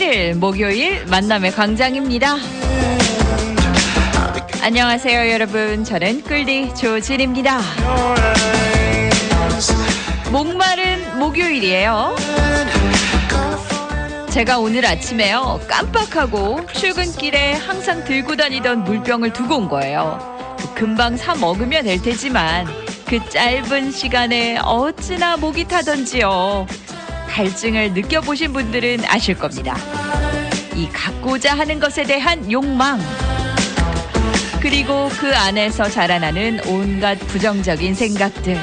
11일 0.00 0.34
목요일 0.34 1.04
만남의 1.06 1.52
광장입니다. 1.52 2.36
안녕하세요, 4.62 5.30
여러분. 5.30 5.84
저는 5.84 6.22
꿀디 6.22 6.74
조진입니다. 6.74 7.60
목마른 10.32 11.18
목요일이에요. 11.18 12.16
제가 14.30 14.58
오늘 14.58 14.86
아침에요 14.86 15.60
깜빡하고 15.68 16.66
출근길에 16.72 17.52
항상 17.54 18.02
들고 18.04 18.36
다니던 18.36 18.84
물병을 18.84 19.34
두고 19.34 19.56
온 19.56 19.68
거예요. 19.68 20.18
금방 20.74 21.16
사 21.18 21.34
먹으면 21.34 21.84
될 21.84 22.00
테지만 22.00 22.66
그 23.06 23.18
짧은 23.28 23.90
시간에 23.90 24.56
어찌나 24.58 25.36
목이 25.36 25.64
타던지요. 25.64 26.66
갈증을 27.30 27.92
느껴보신 27.92 28.52
분들은 28.52 29.04
아실 29.06 29.36
겁니다. 29.38 29.76
이 30.74 30.88
갖고자 30.88 31.56
하는 31.56 31.78
것에 31.78 32.02
대한 32.02 32.50
욕망 32.50 33.00
그리고 34.60 35.08
그 35.18 35.34
안에서 35.34 35.88
자라나는 35.88 36.60
온갖 36.66 37.18
부정적인 37.18 37.94
생각들. 37.94 38.58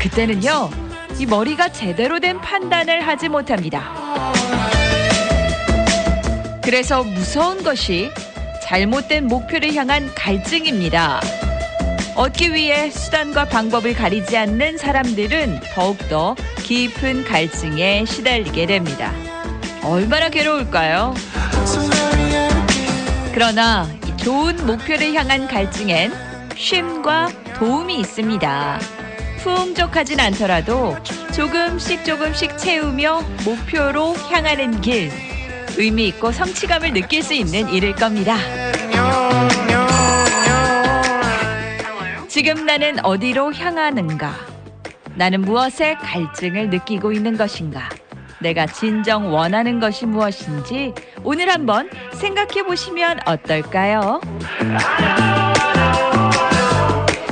그때는요, 0.00 0.70
이 1.18 1.26
머리가 1.26 1.70
제대로 1.70 2.20
된 2.20 2.40
판단을 2.40 3.06
하지 3.06 3.28
못합니다. 3.28 3.90
그래서 6.62 7.02
무서운 7.02 7.64
것이 7.64 8.10
잘못된 8.62 9.26
목표를 9.26 9.74
향한 9.74 10.08
갈증입니다. 10.14 11.20
얻기 12.20 12.52
위해 12.52 12.90
수단과 12.90 13.46
방법을 13.46 13.94
가리지 13.94 14.36
않는 14.36 14.76
사람들은 14.76 15.60
더욱더 15.72 16.36
깊은 16.64 17.24
갈증에 17.24 18.04
시달리게 18.04 18.66
됩니다. 18.66 19.10
얼마나 19.82 20.28
괴로울까요? 20.28 21.14
그러나 23.32 23.88
이 24.06 24.14
좋은 24.18 24.54
목표를 24.66 25.14
향한 25.14 25.48
갈증엔 25.48 26.12
쉼과 26.58 27.30
도움이 27.56 27.98
있습니다. 28.00 28.80
풍족하진 29.38 30.20
않더라도 30.20 30.98
조금씩 31.34 32.04
조금씩 32.04 32.58
채우며 32.58 33.22
목표로 33.46 34.14
향하는 34.30 34.82
길 34.82 35.10
의미 35.78 36.08
있고 36.08 36.32
성취감을 36.32 36.92
느낄 36.92 37.22
수 37.22 37.32
있는 37.32 37.70
일일 37.70 37.94
겁니다. 37.94 38.36
지금 42.42 42.64
나는 42.64 43.04
어디로 43.04 43.52
향하는가? 43.52 44.32
나는 45.14 45.42
무엇에 45.42 45.92
갈증을 45.96 46.70
느끼고 46.70 47.12
있는 47.12 47.36
것인가? 47.36 47.90
내가 48.40 48.64
진정 48.64 49.30
원하는 49.30 49.78
것이 49.78 50.06
무엇인지 50.06 50.94
오늘 51.22 51.50
한번 51.50 51.90
생각해 52.14 52.62
보시면 52.62 53.20
어떨까요? 53.26 54.22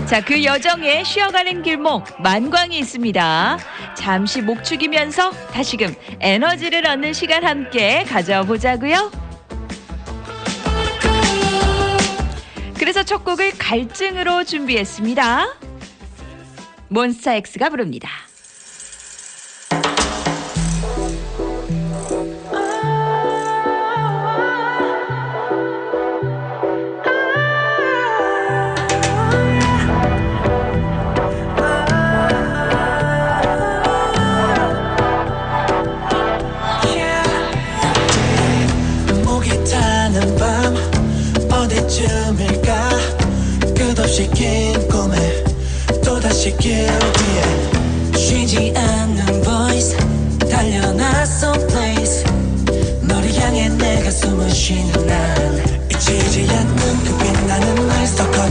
자, 0.05 0.23
그 0.23 0.45
여정에 0.45 1.03
쉬어가는 1.05 1.63
길목 1.63 2.05
만광이 2.21 2.79
있습니다. 2.79 3.59
잠시 3.95 4.43
목 4.43 4.63
축이면서 4.63 5.31
다시금 5.55 5.95
에너지를 6.21 6.87
얻는 6.87 7.15
시간 7.15 7.47
함께 7.47 8.05
가져보자고요. 8.05 9.28
그래서 12.89 13.03
첫 13.03 13.23
곡을 13.23 13.51
갈증으로 13.59 14.45
준비했습니다. 14.45 15.59
몬스타엑스가 16.89 17.69
부릅니다. 17.69 18.09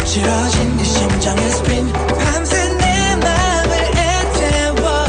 거칠어진 0.08 0.78
네 0.78 0.84
심장의 0.84 1.46
spin. 1.48 1.94
밤새 1.94 2.68
내 2.78 3.16
맘을 3.18 3.72
애태워. 3.98 5.06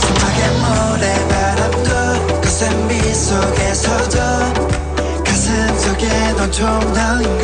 소막의 0.00 0.40
모래바람도 0.60 2.40
거센 2.42 2.88
비 2.88 3.14
속에서도 3.14 4.18
가슴 5.24 5.78
속에 5.78 6.08
넌 6.36 6.50
통나는 6.50 7.37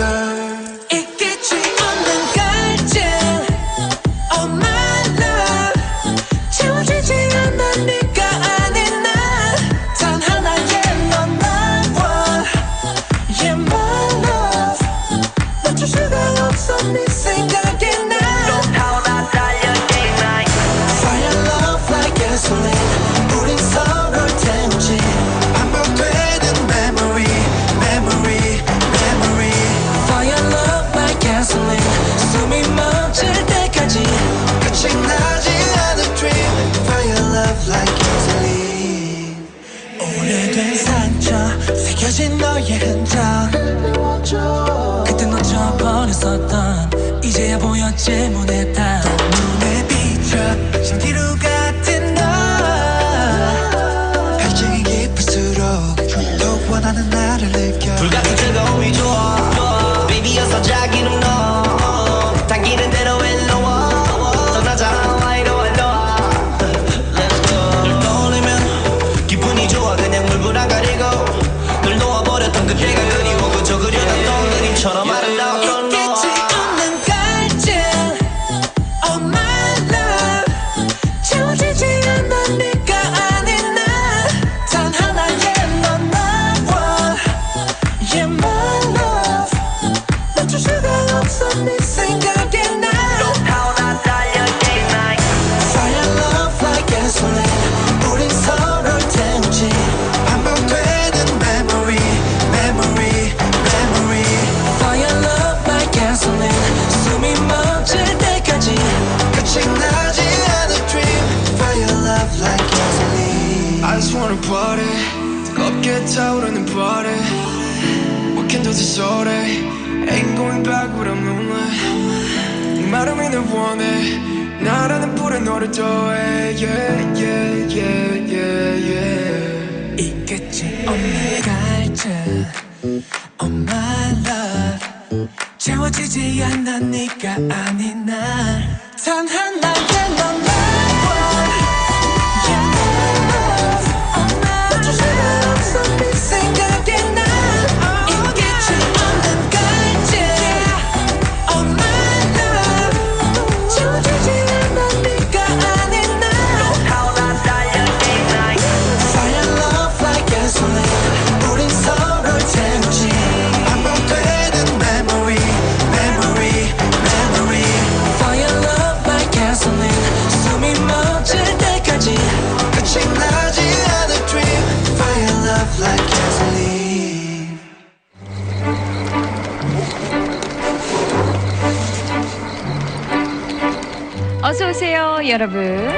여러분. 185.34 185.88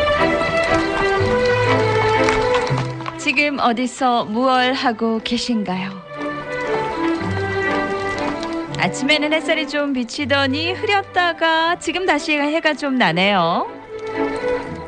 지금 3.19 3.59
어디서 3.61 4.25
무얼 4.25 4.73
하고 4.73 5.21
계신가요? 5.23 5.91
아침에는 8.79 9.35
햇살이 9.35 9.69
좀 9.69 9.93
비치더니 9.93 10.73
흐렸다가 10.73 11.79
지금 11.79 12.07
다시 12.07 12.33
해가 12.33 12.73
좀 12.73 12.97
나네요. 12.97 13.71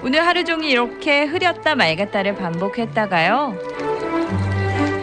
오늘 0.02 0.26
하루 0.26 0.44
종일 0.44 0.70
이렇게 0.70 1.24
흐렸다 1.24 1.74
맑았다를 1.74 2.36
반복했다가요. 2.36 3.58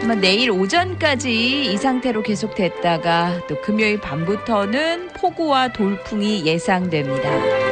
아마 0.02 0.14
내일 0.16 0.50
오전까지 0.50 1.72
이 1.72 1.76
상태로 1.76 2.22
계속됐다가 2.22 3.42
또 3.48 3.60
금요일 3.60 4.00
밤부터는 4.00 5.10
폭우와 5.14 5.68
돌풍이 5.68 6.44
예상됩니다. 6.46 7.65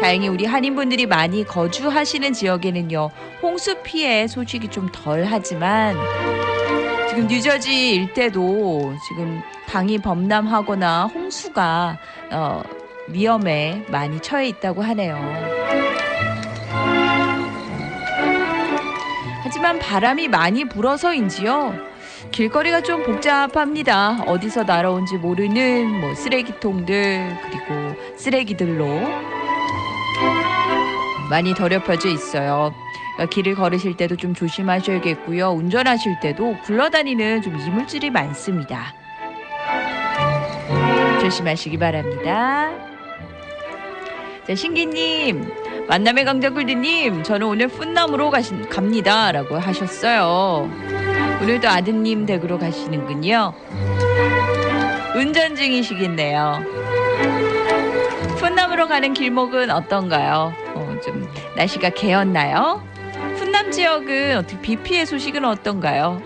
다행히 0.00 0.28
우리 0.28 0.44
한인분들이 0.46 1.06
많이 1.06 1.44
거주하시는 1.44 2.32
지역에는요 2.32 3.10
홍수 3.42 3.76
피해 3.82 4.26
소식이 4.26 4.68
좀 4.68 4.88
덜 4.92 5.24
하지만 5.24 5.96
지금 7.08 7.26
뉴저지 7.26 7.94
일대도 7.94 8.94
지금 9.08 9.42
강이 9.66 9.98
범람하거나 9.98 11.06
홍수가 11.06 11.98
어, 12.30 12.62
위험에 13.08 13.84
많이 13.88 14.20
처해 14.20 14.48
있다고 14.48 14.82
하네요. 14.82 15.18
하지만 19.42 19.78
바람이 19.78 20.28
많이 20.28 20.64
불어서인지요. 20.66 21.74
길거리가 22.30 22.82
좀 22.82 23.02
복잡합니다. 23.02 24.22
어디서 24.26 24.64
날아온지 24.64 25.16
모르는 25.16 26.00
뭐 26.00 26.14
쓰레기통들 26.14 27.38
그리고 27.42 27.94
쓰레기들로 28.16 28.84
많이 31.30 31.54
더럽혀져 31.54 32.08
있어요. 32.08 32.74
그러니까 33.14 33.34
길을 33.34 33.54
걸으실 33.54 33.96
때도 33.96 34.16
좀 34.16 34.34
조심하셔야겠고요. 34.34 35.50
운전하실 35.50 36.20
때도 36.20 36.56
굴러다니는 36.64 37.42
좀 37.42 37.58
이물질이 37.58 38.10
많습니다. 38.10 38.94
조심하시기 41.20 41.76
바랍니다. 41.78 42.70
자, 44.46 44.54
신기님, 44.54 45.52
만남의 45.88 46.24
강자 46.24 46.50
굴드님, 46.50 47.22
저는 47.22 47.46
오늘 47.46 47.68
푼남으로 47.68 48.30
가신, 48.30 48.66
갑니다. 48.68 49.30
라고 49.32 49.58
하셨어요. 49.58 50.70
오늘도 51.42 51.68
아드님 51.68 52.24
댁으로 52.24 52.58
가시는군요. 52.58 53.52
운전 55.16 55.54
중이시겠네요. 55.54 56.62
푼남으로 58.38 58.86
가는 58.88 59.12
길목은 59.12 59.70
어떤가요? 59.70 60.67
어, 60.98 61.00
좀 61.00 61.28
날씨가 61.56 61.90
개었나요? 61.90 62.82
푼남 63.38 63.70
지역은 63.70 64.36
어떻게 64.36 64.60
비 64.60 64.76
피해 64.76 65.04
소식은 65.04 65.44
어떤가요? 65.44 66.20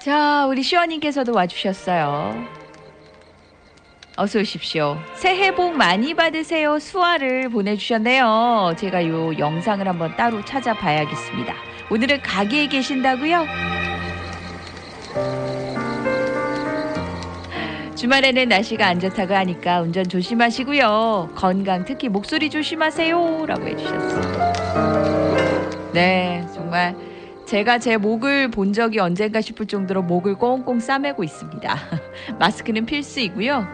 자, 0.00 0.46
우리 0.46 0.62
시원님께서도 0.62 1.34
와주셨어요. 1.34 2.58
어서 4.16 4.40
오십시오. 4.40 4.98
새해 5.14 5.54
복 5.54 5.76
많이 5.76 6.14
받으세요. 6.14 6.78
수화를 6.78 7.50
보내주셨네요. 7.50 8.74
제가 8.76 9.06
요 9.06 9.38
영상을 9.38 9.86
한번 9.86 10.16
따로 10.16 10.44
찾아봐야겠습니다. 10.44 11.54
오늘은 11.90 12.22
가게에 12.22 12.66
계신다고요? 12.66 13.77
주말에는 17.98 18.48
날씨가 18.48 18.86
안 18.86 19.00
좋다고 19.00 19.34
하니까 19.34 19.80
운전 19.80 20.04
조심하시고요. 20.08 21.30
건강 21.34 21.84
특히 21.84 22.08
목소리 22.08 22.48
조심하세요. 22.48 23.44
라고 23.46 23.66
해주셨어요. 23.66 24.52
네, 25.92 26.46
정말 26.54 26.94
제가 27.44 27.80
제 27.80 27.96
목을 27.96 28.52
본 28.52 28.72
적이 28.72 29.00
언젠가 29.00 29.40
싶을 29.40 29.66
정도로 29.66 30.02
목을 30.02 30.36
꽁꽁 30.36 30.78
싸매고 30.78 31.24
있습니다. 31.24 31.76
마스크는 32.38 32.86
필수이고요. 32.86 33.66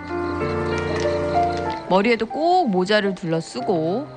머리에도 1.91 2.25
꼭 2.25 2.71
모자를 2.71 3.15
둘러 3.15 3.43
쓰고 3.43 4.09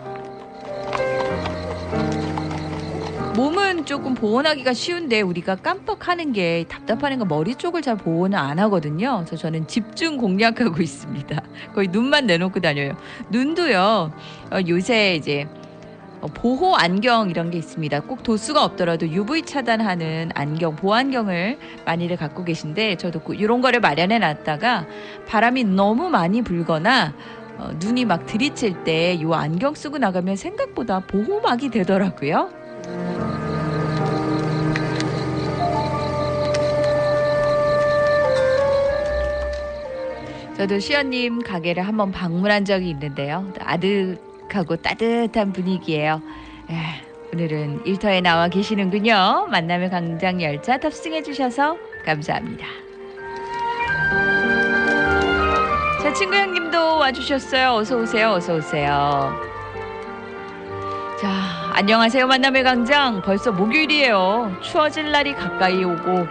몸은 3.37 3.85
조금 3.85 4.15
보온하기가 4.15 4.73
쉬운데 4.73 5.21
우리가 5.21 5.57
깜빡하는 5.57 6.33
게 6.33 6.65
답답하는 6.67 7.19
거 7.19 7.25
머리 7.25 7.53
쪽을 7.53 7.83
잘 7.83 7.95
보온을 7.95 8.35
안 8.35 8.57
하거든요. 8.57 9.17
그래서 9.17 9.35
저는 9.35 9.67
집중 9.67 10.17
공략하고 10.17 10.81
있습니다. 10.81 11.43
거의 11.75 11.87
눈만 11.89 12.25
내놓고 12.25 12.61
다녀요. 12.61 12.97
눈도요. 13.29 14.11
어, 14.51 14.57
요새 14.67 15.13
이제 15.13 15.47
어, 16.21 16.25
보호 16.33 16.75
안경 16.75 17.29
이런 17.29 17.51
게 17.51 17.59
있습니다. 17.59 17.99
꼭 18.01 18.23
도수가 18.23 18.65
없더라도 18.65 19.07
UV 19.07 19.43
차단하는 19.43 20.31
안경, 20.33 20.75
보안경을 20.75 21.59
많이들 21.85 22.17
갖고 22.17 22.43
계신데 22.43 22.95
저도 22.95 23.19
그 23.19 23.35
이런 23.35 23.61
거를 23.61 23.81
마련해 23.81 24.17
놨다가 24.17 24.87
바람이 25.27 25.63
너무 25.63 26.09
많이 26.09 26.41
불거나 26.41 27.13
어, 27.59 27.69
눈이 27.79 28.05
막 28.05 28.25
들이칠 28.25 28.83
때 28.83 29.13
이 29.13 29.25
안경 29.31 29.75
쓰고 29.75 29.99
나가면 29.99 30.37
생각보다 30.37 31.01
보호막이 31.01 31.69
되더라고요. 31.69 32.65
저도 40.57 40.79
시연님 40.79 41.43
가게를 41.43 41.87
한번 41.87 42.11
방문한 42.11 42.65
적이 42.65 42.89
있는데요. 42.89 43.45
아득하고 43.59 44.77
따뜻한 44.77 45.53
분위기예요. 45.53 46.19
에, 46.71 46.75
오늘은 47.31 47.85
일터에 47.85 48.21
나와 48.21 48.47
계시는군요. 48.47 49.49
만남의 49.51 49.91
광장 49.91 50.41
열차 50.41 50.79
탑승해 50.79 51.21
주셔서 51.21 51.77
감사합니다. 52.05 52.65
자, 56.01 56.13
친구 56.13 56.35
형님도 56.35 56.97
와주셨어요. 56.97 57.73
어서 57.73 57.97
오세요. 57.97 58.31
어서 58.31 58.55
오세요. 58.55 59.39
자, 61.21 61.29
안녕하세요. 61.73 62.25
만남의 62.25 62.63
광장. 62.63 63.21
벌써 63.21 63.51
목요일이에요. 63.51 64.57
추워질 64.63 65.11
날이 65.11 65.35
가까이 65.35 65.83
오고 65.83 66.25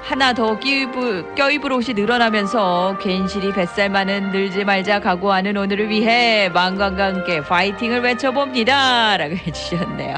하나 0.00 0.32
더 0.32 0.58
끼입을, 0.58 1.34
껴입을 1.34 1.72
옷이 1.72 1.94
늘어나면서 1.94 2.98
괜시리 3.00 3.52
뱃살 3.52 3.90
많은 3.90 4.30
늘지 4.30 4.64
말자 4.64 5.00
각오하는 5.00 5.56
오늘을 5.56 5.90
위해 5.90 6.48
망관과 6.48 7.06
함께 7.06 7.40
파이팅을 7.42 8.00
외쳐봅니다. 8.00 9.16
라고 9.18 9.34
해주셨네요. 9.46 10.16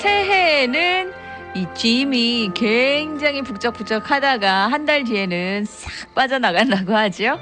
새해에는 0.00 1.12
이 1.54 1.66
짐이 1.74 2.50
굉장히 2.54 3.42
북적북적하다가 3.42 4.68
한 4.68 4.84
달 4.84 5.04
뒤에는 5.04 5.64
싹 5.64 6.14
빠져나간다고 6.14 6.94
하죠. 6.94 7.38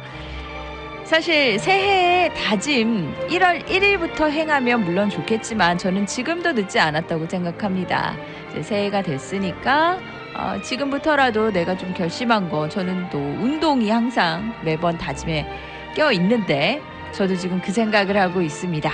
사실 1.13 1.59
새해에 1.59 2.33
다짐 2.33 3.15
1월 3.29 3.67
1일부터 3.67 4.31
행하면 4.31 4.83
물론 4.83 5.11
좋겠지만 5.11 5.77
저는 5.77 6.07
지금도 6.07 6.53
늦지 6.53 6.81
않았다고 6.81 7.27
생각합니다. 7.29 8.17
새해가 8.63 9.03
됐으니까 9.03 9.99
어, 10.35 10.59
지금부터라도 10.63 11.53
내가 11.53 11.77
좀 11.77 11.93
결심한 11.93 12.49
거 12.49 12.67
저는 12.67 13.11
또 13.11 13.19
운동이 13.19 13.91
항상 13.91 14.55
매번 14.65 14.97
다짐에 14.97 15.47
껴 15.95 16.11
있는데 16.13 16.81
저도 17.13 17.37
지금 17.37 17.61
그 17.61 17.73
생각을 17.73 18.17
하고 18.17 18.41
있습니다. 18.41 18.91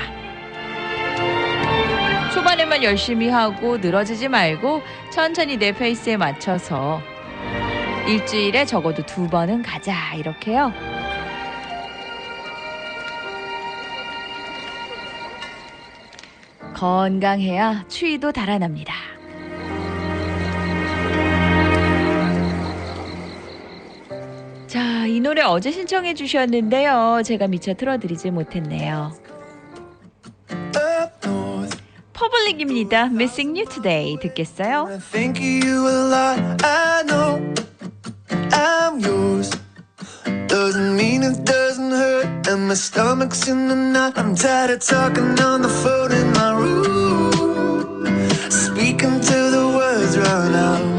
초반에만 2.35 2.83
열심히 2.83 3.29
하고 3.29 3.77
늘어지지 3.77 4.27
말고 4.27 4.83
천천히 5.13 5.57
내 5.57 5.71
페이스에 5.71 6.17
맞춰서 6.17 7.01
일주일에 8.09 8.65
적어도 8.65 9.07
두 9.07 9.29
번은 9.29 9.63
가자 9.63 10.15
이렇게요. 10.17 10.88
건강해야 16.79 17.85
추위도 17.89 18.31
달아납니다. 18.31 18.95
자, 24.69 25.07
이 25.07 25.19
노래 25.19 25.43
어제 25.43 25.73
신청해 25.73 26.15
주셨는데요. 26.15 27.23
제가 27.25 27.49
미처 27.49 27.75
틀어드리지 27.75 28.31
못했네요. 28.31 29.13
퍼블릭입니다. 32.13 33.07
Missing 33.07 33.59
You 33.59 33.69
Today 33.69 34.17
듣겠어요? 34.21 34.89
And 42.49 42.67
my 42.67 42.73
stomach's 42.75 43.47
in 43.47 43.69
the 43.69 43.77
knot. 43.77 44.17
I'm 44.17 44.35
tired 44.35 44.71
of 44.71 44.81
talking 44.81 45.39
on 45.39 45.61
the 45.61 45.69
phone 45.69 46.11
room, 46.11 46.28
speaking 48.99 49.21
till 49.21 49.51
the 49.51 49.77
words 49.77 50.19
run 50.19 50.55
out. 50.55 50.98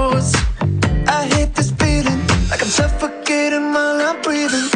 I 0.00 1.26
hate 1.34 1.54
this 1.56 1.72
feeling, 1.72 2.20
like 2.50 2.62
I'm 2.62 2.68
suffocating 2.68 3.72
while 3.72 4.00
I'm 4.00 4.22
breathing, 4.22 4.70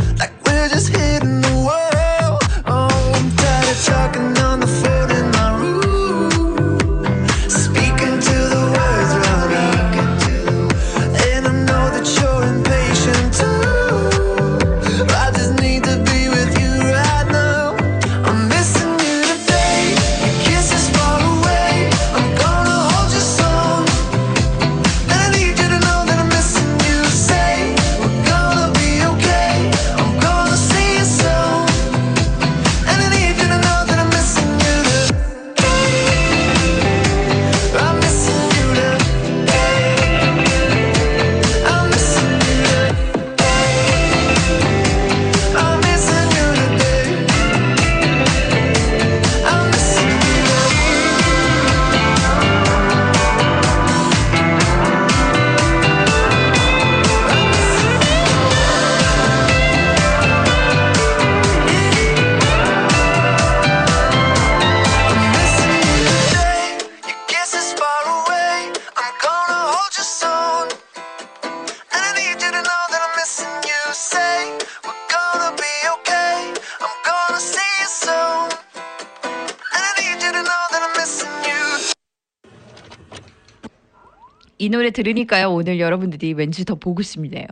이 84.62 84.68
노래 84.68 84.92
들으니까요. 84.92 85.50
오늘 85.50 85.80
여러분들이 85.80 86.34
왠지 86.34 86.64
더 86.64 86.76
보고 86.76 87.02
싶네요. 87.02 87.46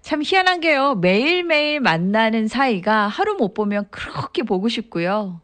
참 0.00 0.22
희한한 0.24 0.60
게요. 0.60 0.94
매일매일 0.94 1.80
만나는 1.80 2.48
사이가 2.48 3.08
하루 3.08 3.34
못 3.34 3.52
보면 3.52 3.88
그렇게 3.90 4.42
보고 4.42 4.70
싶고요. 4.70 5.42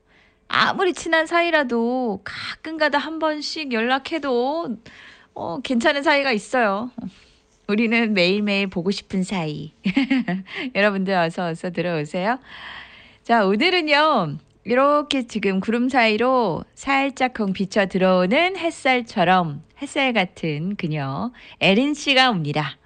아무리 0.48 0.94
친한 0.94 1.26
사이라도 1.26 2.22
가끔가다 2.24 2.96
한 2.96 3.18
번씩 3.18 3.74
연락해도 3.74 4.78
어, 5.34 5.60
괜찮은 5.60 6.02
사이가 6.02 6.32
있어요. 6.32 6.90
우리는 7.68 8.14
매일매일 8.14 8.66
보고 8.66 8.90
싶은 8.90 9.22
사이. 9.22 9.74
여러분들 10.74 11.12
어서 11.12 11.44
어서 11.44 11.70
들어오세요. 11.70 12.38
자, 13.22 13.44
오늘은요. 13.44 14.38
이렇게 14.64 15.26
지금 15.26 15.58
구름 15.58 15.88
사이로 15.88 16.64
살짝쿵 16.74 17.54
비쳐 17.54 17.86
들어오는 17.86 18.56
햇살처럼 18.58 19.62
햇살 19.80 20.12
같은 20.12 20.76
그녀 20.76 21.32
에린 21.60 21.94
씨가 21.94 22.30
옵니다. 22.30 22.76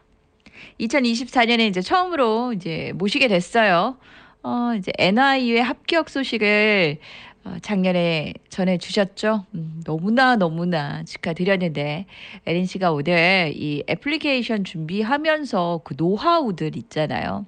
2024년에 0.78 1.69
이제 1.69 1.81
처음으로 1.81 2.52
이제 2.52 2.93
모시게 2.95 3.26
됐어요. 3.26 3.97
어, 4.45 4.75
이제 4.78 4.93
NIU의 4.99 5.62
합격 5.62 6.11
소식을 6.11 6.99
어, 7.45 7.57
작년에 7.61 8.35
전해 8.49 8.78
주셨죠. 8.78 9.45
음, 9.54 9.83
너무나 9.85 10.37
너무나 10.37 11.02
축하드렸는데 11.04 12.07
에린 12.47 12.66
씨가 12.66 12.93
오늘 12.93 13.52
이 13.54 13.83
애플리케이션 13.90 14.62
준비하면서 14.62 15.81
그 15.83 15.95
노하우들 15.97 16.76
있잖아요. 16.76 17.47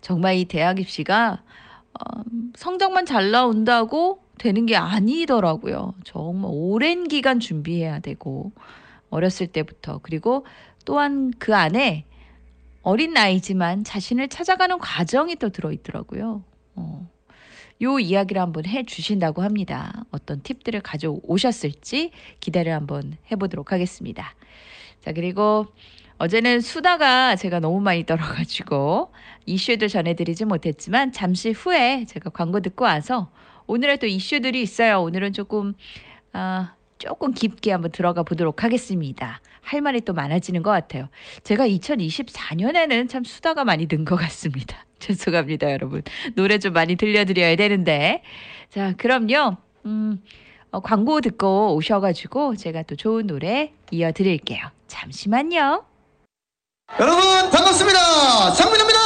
정말 0.00 0.36
이 0.36 0.44
대학 0.44 0.78
입시가 0.78 1.42
어, 1.42 1.43
성적만 2.56 3.06
잘 3.06 3.30
나온다고 3.30 4.22
되는 4.38 4.66
게 4.66 4.76
아니더라고요. 4.76 5.94
정말 6.04 6.50
오랜 6.52 7.08
기간 7.08 7.40
준비해야 7.40 8.00
되고 8.00 8.52
어렸을 9.10 9.46
때부터 9.46 10.00
그리고 10.02 10.44
또한 10.84 11.32
그 11.38 11.54
안에 11.54 12.04
어린 12.82 13.12
나이지만 13.14 13.84
자신을 13.84 14.28
찾아가는 14.28 14.78
과정이 14.78 15.36
또 15.36 15.48
들어있더라고요. 15.48 16.42
어. 16.76 17.08
요 17.82 17.98
이야기를 17.98 18.40
한번 18.40 18.66
해 18.66 18.84
주신다고 18.84 19.42
합니다. 19.42 20.04
어떤 20.10 20.42
팁들을 20.42 20.80
가져오셨을지 20.80 22.12
기대를 22.40 22.72
한번 22.72 23.16
해보도록 23.32 23.72
하겠습니다. 23.72 24.34
자, 25.04 25.12
그리고 25.12 25.66
어제는 26.18 26.60
수다가 26.60 27.36
제가 27.36 27.58
너무 27.58 27.80
많이 27.80 28.06
떨어가지고 28.06 29.12
이슈들 29.46 29.88
전해드리지 29.88 30.44
못했지만 30.44 31.12
잠시 31.12 31.50
후에 31.50 32.04
제가 32.06 32.30
광고 32.30 32.60
듣고 32.60 32.84
와서 32.84 33.30
오늘의 33.66 33.98
또 33.98 34.06
이슈들이 34.06 34.60
있어요. 34.62 35.02
오늘은 35.02 35.32
조금 35.32 35.74
아, 36.32 36.74
조금 36.98 37.32
깊게 37.32 37.72
한번 37.72 37.90
들어가 37.92 38.22
보도록 38.22 38.64
하겠습니다. 38.64 39.40
할 39.60 39.80
말이 39.80 40.00
또 40.00 40.12
많아지는 40.12 40.62
것 40.62 40.70
같아요. 40.70 41.08
제가 41.42 41.66
2024년에는 41.66 43.08
참 43.08 43.24
수다가 43.24 43.64
많이 43.64 43.86
는 43.86 44.04
것 44.04 44.16
같습니다. 44.16 44.84
죄송합니다, 44.98 45.72
여러분. 45.72 46.02
노래 46.34 46.58
좀 46.58 46.72
많이 46.72 46.96
들려드려야 46.96 47.56
되는데. 47.56 48.22
자, 48.70 48.94
그럼요. 48.96 49.56
음, 49.86 50.22
어, 50.70 50.80
광고 50.80 51.20
듣고 51.20 51.74
오셔가지고 51.76 52.56
제가 52.56 52.82
또 52.82 52.96
좋은 52.96 53.26
노래 53.26 53.72
이어드릴게요. 53.90 54.60
잠시만요. 54.86 55.93
여러분 57.00 57.50
반갑습니다. 57.50 58.52
장민호입니다. 58.52 59.00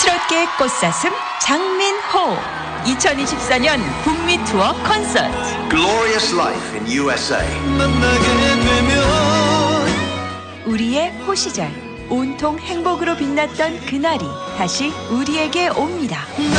트롯계 0.00 0.46
꽃사슴 0.58 1.10
장민호 1.40 2.36
2024년 2.84 3.80
북미 4.04 4.36
투어 4.44 4.72
콘서트 4.84 5.68
Glorious 5.70 6.34
Life 6.34 6.78
in 6.78 6.86
USA. 6.88 7.42
만나게 7.76 8.26
되면 8.64 9.88
우리의 10.66 11.10
호시절 11.26 11.68
온통 12.08 12.58
행복으로 12.60 13.16
빛났던 13.16 13.86
그날이 13.86 14.24
다시 14.56 14.92
우리에게 15.10 15.68
옵니다. 15.70 16.26
뉴욕 16.38 16.52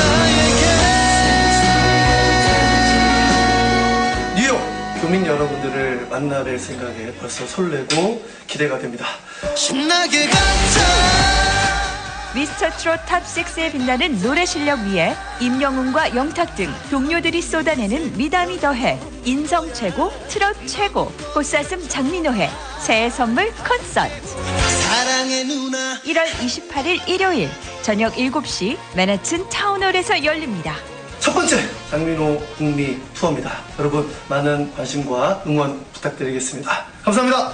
교민 5.13 5.27
여러분들을 5.27 6.07
만나뵐 6.09 6.57
생각에 6.57 7.13
벌써 7.19 7.45
설레고 7.45 8.25
기대가 8.47 8.79
됩니다. 8.79 9.05
신나게 9.55 10.25
가자 10.25 10.81
미스터 12.33 12.71
트롯 12.71 13.05
top 13.05 13.45
6에 13.45 13.71
빛나는 13.73 14.19
노래 14.23 14.43
실력 14.43 14.79
위에 14.79 15.13
임영웅과 15.39 16.15
영탁 16.15 16.55
등 16.55 16.73
동료들이 16.89 17.43
쏟아내는 17.43 18.17
미담이 18.17 18.57
더해 18.57 18.99
인성 19.23 19.71
최고 19.71 20.11
트롯 20.29 20.55
최고 20.65 21.11
꽃사슴 21.35 21.87
장민호의 21.87 22.49
새해 22.79 23.07
선물 23.11 23.53
콘서트 23.57 24.19
사랑의 24.25 25.45
누나 25.45 25.99
1월 26.05 26.25
28일 26.25 27.07
일요일 27.07 27.51
저녁 27.83 28.15
7시 28.15 28.79
맨하튼 28.95 29.47
타운홀에서 29.47 30.25
열립니다. 30.25 30.75
첫 31.23 31.33
번째 31.33 31.57
장민호 31.89 32.37
북미 32.57 32.97
투어입니다. 33.13 33.61
여러분 33.79 34.13
많은 34.27 34.73
관심과 34.75 35.43
응원 35.47 35.81
부탁드리겠습니다. 35.93 36.83
감사합니다. 37.01 37.49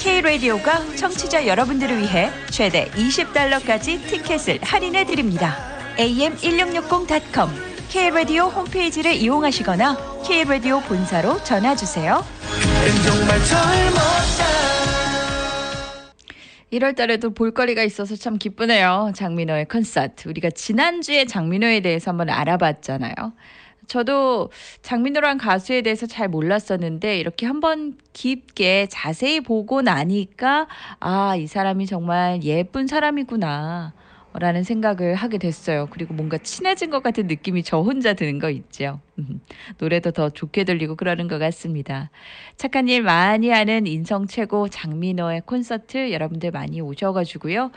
K-라디오가 0.00 0.84
청취자 0.94 1.46
여러분들을 1.46 1.98
위해 1.98 2.30
최대 2.50 2.90
20달러까지 2.90 4.06
티켓을 4.06 4.58
할인해 4.62 5.06
드립니다. 5.06 5.56
am1660.com 5.96 7.48
K-라디오 7.88 8.48
홈페이지를 8.48 9.14
이용하시거나 9.14 10.22
K-라디오 10.26 10.80
본사로 10.80 11.42
전화 11.44 11.74
주세요. 11.74 12.22
정말 16.72 16.92
젊었다 16.92 16.92
1월 16.92 16.96
달에도 16.96 17.30
볼거리가 17.30 17.82
있어서 17.82 18.16
참 18.16 18.38
기쁘네요. 18.38 19.12
장민호의 19.14 19.66
콘서트. 19.66 20.28
우리가 20.28 20.50
지난주에 20.50 21.26
장민호에 21.26 21.80
대해서 21.80 22.10
한번 22.10 22.30
알아봤잖아요. 22.30 23.14
저도 23.88 24.50
장민호란 24.80 25.38
가수에 25.38 25.82
대해서 25.82 26.06
잘 26.06 26.28
몰랐었는데 26.28 27.18
이렇게 27.18 27.46
한번 27.46 27.98
깊게 28.12 28.86
자세히 28.90 29.40
보고 29.40 29.82
나니까 29.82 30.66
아, 31.00 31.36
이 31.36 31.46
사람이 31.46 31.86
정말 31.86 32.42
예쁜 32.44 32.86
사람이구나. 32.86 33.92
라는 34.34 34.62
생각을 34.62 35.14
하게 35.14 35.38
됐어요. 35.38 35.88
그리고 35.90 36.14
뭔가 36.14 36.38
친해진 36.38 36.90
것 36.90 37.02
같은 37.02 37.26
느낌이 37.26 37.62
저 37.62 37.80
혼자 37.80 38.14
드는 38.14 38.38
거 38.38 38.50
있죠. 38.50 39.00
노래도 39.78 40.10
더 40.10 40.30
좋게 40.30 40.64
들리고 40.64 40.96
그러는 40.96 41.28
것 41.28 41.38
같습니다. 41.38 42.10
착한 42.56 42.88
일 42.88 43.02
많이 43.02 43.50
하는 43.50 43.86
인성 43.86 44.26
최고 44.26 44.68
장민호의 44.68 45.42
콘서트 45.44 46.12
여러분들 46.12 46.50
많이 46.50 46.80
오셔가지고요. 46.80 47.70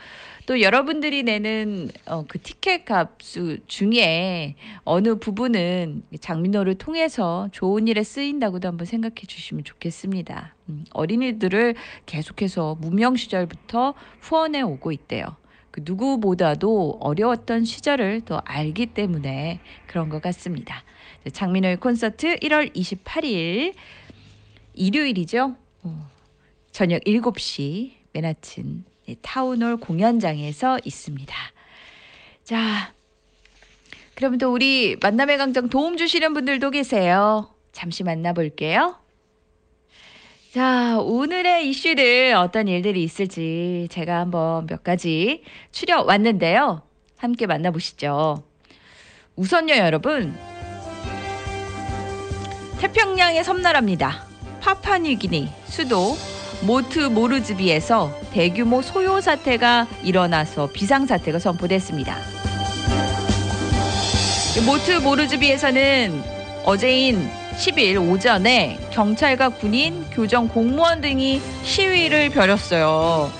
또 0.46 0.60
여러분들이 0.60 1.24
내는 1.24 1.90
어, 2.06 2.24
그 2.26 2.40
티켓 2.40 2.84
값 2.84 3.18
중에 3.66 4.54
어느 4.84 5.18
부분은 5.18 6.04
장민호를 6.20 6.76
통해서 6.76 7.48
좋은 7.52 7.88
일에 7.88 8.02
쓰인다고도 8.02 8.68
한번 8.68 8.86
생각해 8.86 9.16
주시면 9.26 9.64
좋겠습니다. 9.64 10.54
음, 10.68 10.84
어린이들을 10.92 11.74
계속해서 12.06 12.76
무명 12.80 13.16
시절부터 13.16 13.94
후원해 14.20 14.62
오고 14.62 14.92
있대요. 14.92 15.36
그 15.76 15.82
누구보다도 15.84 17.00
어려웠던 17.00 17.66
시절을 17.66 18.22
더 18.22 18.38
알기 18.46 18.86
때문에 18.86 19.60
그런 19.86 20.08
것 20.08 20.22
같습니다. 20.22 20.82
장민호의 21.30 21.76
콘서트 21.76 22.36
1월 22.36 22.74
28일 22.74 23.74
일요일이죠. 24.72 25.54
어, 25.82 26.10
저녁 26.72 27.02
7시 27.04 27.92
맨하튼 28.12 28.84
타운홀 29.20 29.76
공연장에서 29.76 30.78
있습니다. 30.82 31.34
자, 32.44 32.94
그러면 34.14 34.38
또 34.38 34.50
우리 34.50 34.96
만남의 35.02 35.36
광장 35.36 35.68
도움 35.68 35.98
주시는 35.98 36.32
분들도 36.32 36.70
계세요. 36.70 37.50
잠시 37.72 38.02
만나볼게요. 38.02 38.96
자, 40.56 40.98
오늘의 41.00 41.68
이슈들 41.68 42.32
어떤 42.34 42.66
일들이 42.66 43.04
있을지 43.04 43.88
제가 43.90 44.20
한번 44.20 44.66
몇 44.66 44.82
가지 44.82 45.42
추려 45.70 46.00
왔는데요. 46.00 46.80
함께 47.18 47.44
만나보시죠. 47.44 48.42
우선요, 49.36 49.74
여러분. 49.74 50.34
태평양의 52.80 53.44
섬나라입니다. 53.44 54.24
파파뉴기니 54.62 55.50
수도 55.66 56.16
모트 56.62 57.00
모르즈비에서 57.00 58.18
대규모 58.32 58.80
소요 58.80 59.20
사태가 59.20 59.86
일어나서 60.04 60.70
비상 60.72 61.04
사태가 61.04 61.38
선포됐습니다. 61.38 62.16
모트 64.64 65.00
모르즈비에서는 65.02 66.22
어제인 66.64 67.28
10일 67.56 68.10
오전에 68.10 68.78
경찰과 68.92 69.50
군인, 69.50 70.04
교정 70.10 70.48
공무원 70.48 71.00
등이 71.00 71.40
시위를 71.62 72.30
벌였어요. 72.30 73.30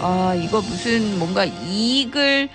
아, 0.00 0.34
이거 0.36 0.60
무슨 0.60 1.18
뭔가 1.18 1.44
이익을 1.44 2.48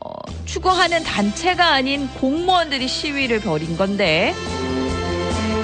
어, 0.00 0.10
추구하는 0.44 1.02
단체가 1.02 1.72
아닌 1.72 2.08
공무원들이 2.14 2.88
시위를 2.88 3.40
벌인 3.40 3.76
건데 3.76 4.34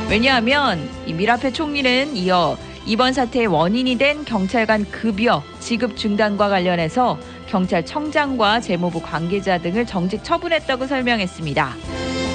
왜냐하면 0.08 0.88
이 1.06 1.12
미라페 1.12 1.52
총리는 1.52 2.16
이어 2.16 2.56
이번 2.86 3.12
사태의 3.12 3.48
원인이 3.48 3.98
된 3.98 4.24
경찰관 4.24 4.88
급여 4.90 5.42
지급 5.58 5.96
중단과 5.96 6.48
관련해서 6.48 7.18
경찰청장과 7.48 8.60
재무부 8.60 9.00
관계자 9.02 9.58
등을 9.58 9.86
정직 9.86 10.22
처분했다고 10.22 10.86
설명했습니다. 10.86 11.74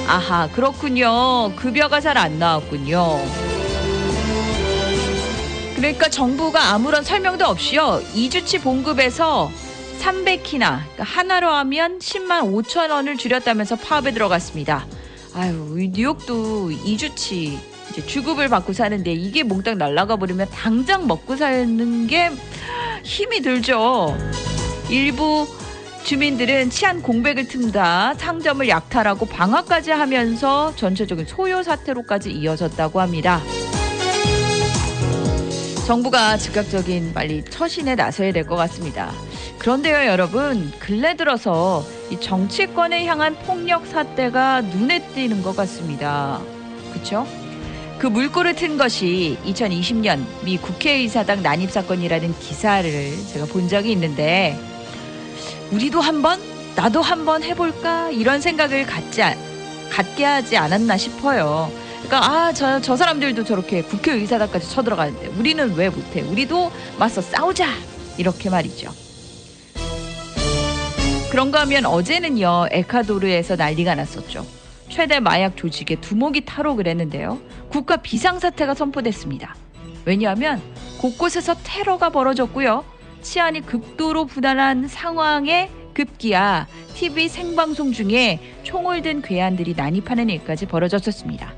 아하, 0.08 0.50
그렇군요. 0.50 1.54
급여가 1.56 2.02
잘 2.02 2.18
안 2.18 2.38
나왔군요. 2.40 3.20
그러니까 5.76 6.10
정부가 6.10 6.74
아무런 6.74 7.04
설명도 7.04 7.46
없이요. 7.46 8.02
2주치 8.14 8.62
봉급에서 8.62 9.52
300키나 10.00 10.80
그러니까 10.94 11.04
하나로 11.04 11.50
하면 11.50 12.00
10만 12.00 12.42
5천 12.44 12.92
원을 12.92 13.18
줄였다면서 13.18 13.78
파업에 13.78 14.12
들어갔습니다. 14.12 14.86
아유, 15.34 15.90
뉴욕도 15.92 16.70
2주치 16.70 17.58
이제 17.90 18.06
주급을 18.06 18.50
받고 18.50 18.74
사는데 18.74 19.12
이게 19.12 19.44
몽땅 19.44 19.78
날라가 19.78 20.18
버리면 20.18 20.50
당장 20.54 21.08
먹고 21.08 21.36
사는 21.36 22.08
게 22.08 22.30
힘이 23.04 23.42
들죠. 23.42 24.16
일부 24.90 25.48
주민들은 26.04 26.70
치안 26.72 27.02
공백을 27.02 27.48
틈다 27.48 28.16
상점을 28.16 28.68
약탈하고 28.68 29.26
방화까지 29.28 29.92
하면서 29.92 30.74
전체적인 30.76 31.26
소요 31.26 31.64
사태로까지 31.64 32.32
이어졌다고 32.32 33.00
합니다. 33.00 33.42
정부가 35.88 36.38
즉각적인 36.38 37.14
빨리 37.14 37.44
처신에 37.44 37.96
나서야 37.96 38.32
될 38.32 38.46
것 38.46 38.56
같습니다. 38.56 39.12
그런데요, 39.60 40.08
여러분, 40.08 40.72
근래 40.80 41.16
들어서 41.16 41.86
이 42.10 42.20
정치권에 42.20 43.06
향한 43.06 43.36
폭력 43.46 43.86
사태가 43.86 44.62
눈에 44.62 45.06
띄는 45.14 45.44
것 45.44 45.56
같습니다. 45.56 46.42
그렇죠? 46.92 47.28
그 48.00 48.08
물꼬를 48.08 48.56
튼 48.56 48.78
것이 48.78 49.38
2020년 49.46 50.26
미 50.44 50.58
국회의사당 50.58 51.44
난입 51.44 51.70
사건이라는 51.72 52.34
기사를 52.40 52.92
제가 53.32 53.46
본 53.46 53.68
적이 53.68 53.92
있는데 53.92 54.58
우리도 55.72 56.02
한번 56.02 56.40
나도 56.76 57.02
한번 57.02 57.44
해볼까 57.44 58.10
이런 58.12 58.42
생각을 58.42 58.86
갖지 58.86 59.22
갖게 59.90 60.26
하지 60.26 60.58
않았나 60.58 60.98
싶어요. 60.98 61.72
그러니까 62.04 62.32
아저 62.32 62.82
저 62.82 62.96
사람들도 62.96 63.44
저렇게 63.44 63.82
국회의사당까지 63.84 64.70
쳐들어가는데 64.70 65.28
우리는 65.38 65.74
왜 65.76 65.90
못해? 65.90 66.22
우리도 66.22 66.72
맞서 66.98 67.22
싸우자 67.22 67.68
이렇게 68.18 68.50
말이죠. 68.50 68.92
그런가 71.30 71.62
하면 71.62 71.86
어제는요 71.86 72.68
에콰도르에서 72.72 73.56
난리가 73.56 73.96
났었죠. 73.96 74.46
최대 74.90 75.22
마약 75.22 75.56
조직의 75.56 76.02
두목이 76.02 76.42
탈옥을 76.46 76.88
했는데요. 76.88 77.40
국가 77.70 77.98
비상사태가 77.98 78.74
선포됐습니다. 78.74 79.56
왜냐하면 80.04 80.62
곳곳에서 80.98 81.56
테러가 81.64 82.10
벌어졌고요. 82.10 82.84
치안이 83.22 83.62
극도로 83.66 84.26
불안한 84.26 84.88
상황에 84.88 85.70
급기야 85.94 86.68
TV 86.94 87.28
생방송 87.30 87.92
중에 87.92 88.40
총을 88.64 89.02
든 89.02 89.22
괴한들이 89.22 89.74
난입하는 89.76 90.30
일까지 90.30 90.66
벌어졌었습니다. 90.66 91.54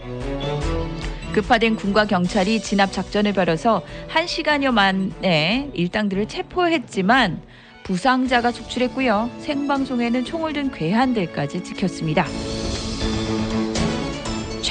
급파된 1.33 1.75
군과 1.75 2.05
경찰이 2.05 2.61
진압 2.61 2.91
작전을 2.91 3.33
벌여서 3.33 3.81
한 4.07 4.27
시간여 4.27 4.71
만에 4.71 5.69
일당들을 5.73 6.27
체포했지만 6.27 7.41
부상자가 7.83 8.51
속출했고요. 8.51 9.29
생방송에는 9.39 10.25
총을 10.25 10.53
든 10.53 10.71
괴한들까지 10.71 11.63
찍혔습니다. 11.63 12.25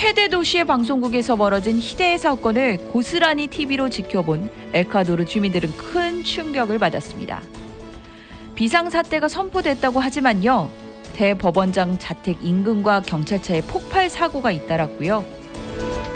최대 0.02 0.26
도시의 0.26 0.64
방송국에서 0.64 1.36
벌어진 1.36 1.78
희대의 1.78 2.18
사건을 2.18 2.76
고스란히 2.88 3.46
TV로 3.46 3.88
지켜본 3.88 4.50
엘카도르 4.72 5.26
주민들은 5.26 5.76
큰 5.76 6.24
충격을 6.24 6.80
받았습니다. 6.80 7.40
비상사태가 8.56 9.28
선포됐다고 9.28 10.00
하지만요. 10.00 10.72
대법원장 11.12 12.00
자택 12.00 12.38
인근과 12.42 13.02
경찰차에 13.02 13.60
폭발 13.60 14.10
사고가 14.10 14.50
잇따랐고요. 14.50 15.24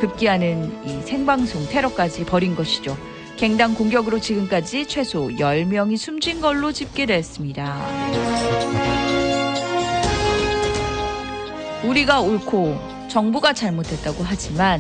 급기야는 0.01 0.85
이 0.85 1.03
생방송 1.03 1.69
테러까지 1.69 2.25
벌인 2.25 2.57
것이죠. 2.57 2.97
갱단 3.37 3.77
공격으로 3.77 4.19
지금까지 4.19 4.89
최소 4.89 5.29
10명이 5.29 5.97
숨진 5.97 6.41
걸로 6.41 6.73
집계됐습니다. 6.73 7.87
우리가 11.85 12.21
옳고 12.21 12.96
정부가 13.17 13.55
잘못했다고 13.55 14.23
하지만 14.25 14.79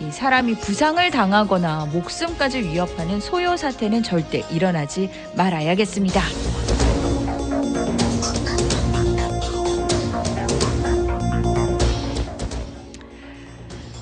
이 0.00 0.10
사람이 0.10 0.56
부상을 0.56 1.12
당하거나 1.12 1.86
목숨까지 1.92 2.62
위협하는 2.62 3.20
소요 3.20 3.56
사태는 3.56 4.02
절대 4.02 4.42
일어나지 4.50 5.08
말아야겠습니다. 5.36 6.20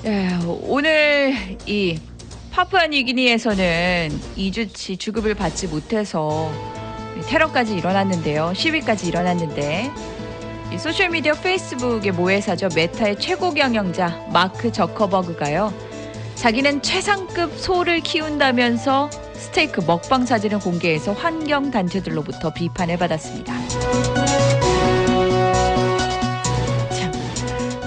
예, 0.05 0.39
오늘 0.63 1.35
이 1.67 1.99
파푸아니기니에서는 2.53 4.09
2주치 4.37 4.97
주급을 4.97 5.35
받지 5.35 5.67
못해서 5.67 6.51
테러까지 7.27 7.75
일어났는데요. 7.75 8.55
시위까지 8.55 9.05
일어났는데 9.05 9.91
이 10.15 10.16
소셜미디어 10.75 11.33
페이스북의 11.33 12.11
모회사죠. 12.11 12.69
메타의 12.75 13.19
최고 13.19 13.53
경영자 13.53 14.27
마크 14.31 14.71
저커버그가요. 14.71 15.73
자기는 16.35 16.81
최상급 16.81 17.57
소를 17.57 17.99
키운다면서 17.99 19.09
스테이크 19.33 19.81
먹방 19.81 20.25
사진을 20.25 20.59
공개해서 20.59 21.13
환경 21.13 21.71
단체들로부터 21.71 22.53
비판을 22.53 22.97
받았습니다. 22.97 23.53
참, 26.91 27.11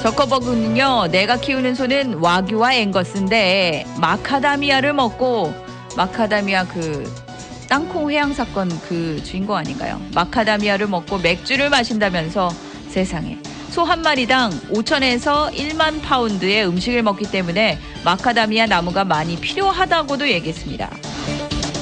저커버그는요. 0.02 1.08
내가 1.12 1.36
키우는 1.36 1.74
소는 1.76 2.14
와규와 2.14 2.74
앵거스인데 2.74 3.86
마카다미아를 4.00 4.92
먹고 4.92 5.54
마카다미아 5.96 6.64
그 6.66 7.10
땅콩 7.68 8.10
회항 8.10 8.34
사건 8.34 8.68
그 8.88 9.22
주인공 9.22 9.54
아닌가요? 9.54 10.00
마카다미아를 10.12 10.88
먹고 10.88 11.18
맥주를 11.18 11.70
마신다면서 11.70 12.50
세상에 12.90 13.38
소 13.70 13.84
한 13.84 14.02
마리당 14.02 14.50
5천에서 14.72 15.52
1만 15.54 16.02
파운드의 16.02 16.66
음식을 16.66 17.02
먹기 17.04 17.30
때문에 17.30 17.78
마카다미아 18.04 18.66
나무가 18.66 19.04
많이 19.04 19.36
필요하다고도 19.36 20.28
얘기했습니다. 20.28 20.90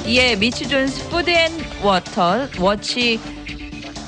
이에 0.06 0.36
미치 0.36 0.68
존스 0.68 1.08
푸드 1.08 1.30
앤 1.30 1.50
워터 1.82 2.48
워치 2.60 3.18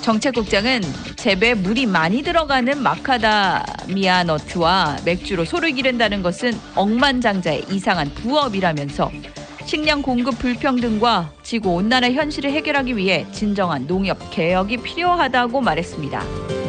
정책국장은 0.02 0.82
재배에 1.16 1.54
물이 1.54 1.86
많이 1.86 2.22
들어가는 2.22 2.82
마카다미아 2.82 4.24
너트와 4.24 4.98
맥주로 5.04 5.44
소를 5.44 5.72
기른다는 5.72 6.22
것은 6.22 6.58
억만장자의 6.74 7.64
이상한 7.70 8.10
부업이라면서 8.14 9.10
식량 9.64 10.02
공급 10.02 10.38
불평등과 10.38 11.32
지구 11.42 11.70
온난화 11.70 12.12
현실을 12.12 12.50
해결하기 12.50 12.96
위해 12.96 13.26
진정한 13.32 13.86
농업 13.86 14.30
개혁이 14.30 14.78
필요하다고 14.78 15.60
말했습니다. 15.60 16.59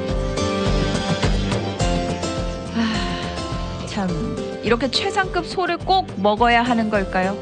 이렇게 4.63 4.89
최상급 4.89 5.45
소를 5.45 5.78
꼭 5.78 6.08
먹어야 6.21 6.62
하는 6.62 6.89
걸까요? 6.89 7.38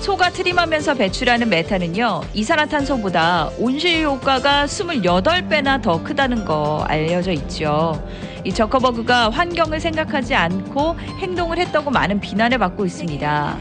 소가 0.00 0.30
트림하면서 0.30 0.94
배출하는 0.94 1.48
메탄은요, 1.48 2.22
이산화탄소보다 2.34 3.50
온실 3.58 4.04
효과가 4.04 4.66
28배나 4.66 5.82
더 5.82 6.02
크다는 6.02 6.44
거 6.44 6.84
알려져 6.86 7.32
있죠. 7.32 8.00
이 8.44 8.52
저커버그가 8.52 9.30
환경을 9.30 9.80
생각하지 9.80 10.36
않고 10.36 10.96
행동을 11.18 11.58
했다고 11.58 11.90
많은 11.90 12.20
비난을 12.20 12.58
받고 12.58 12.84
있습니다. 12.84 13.58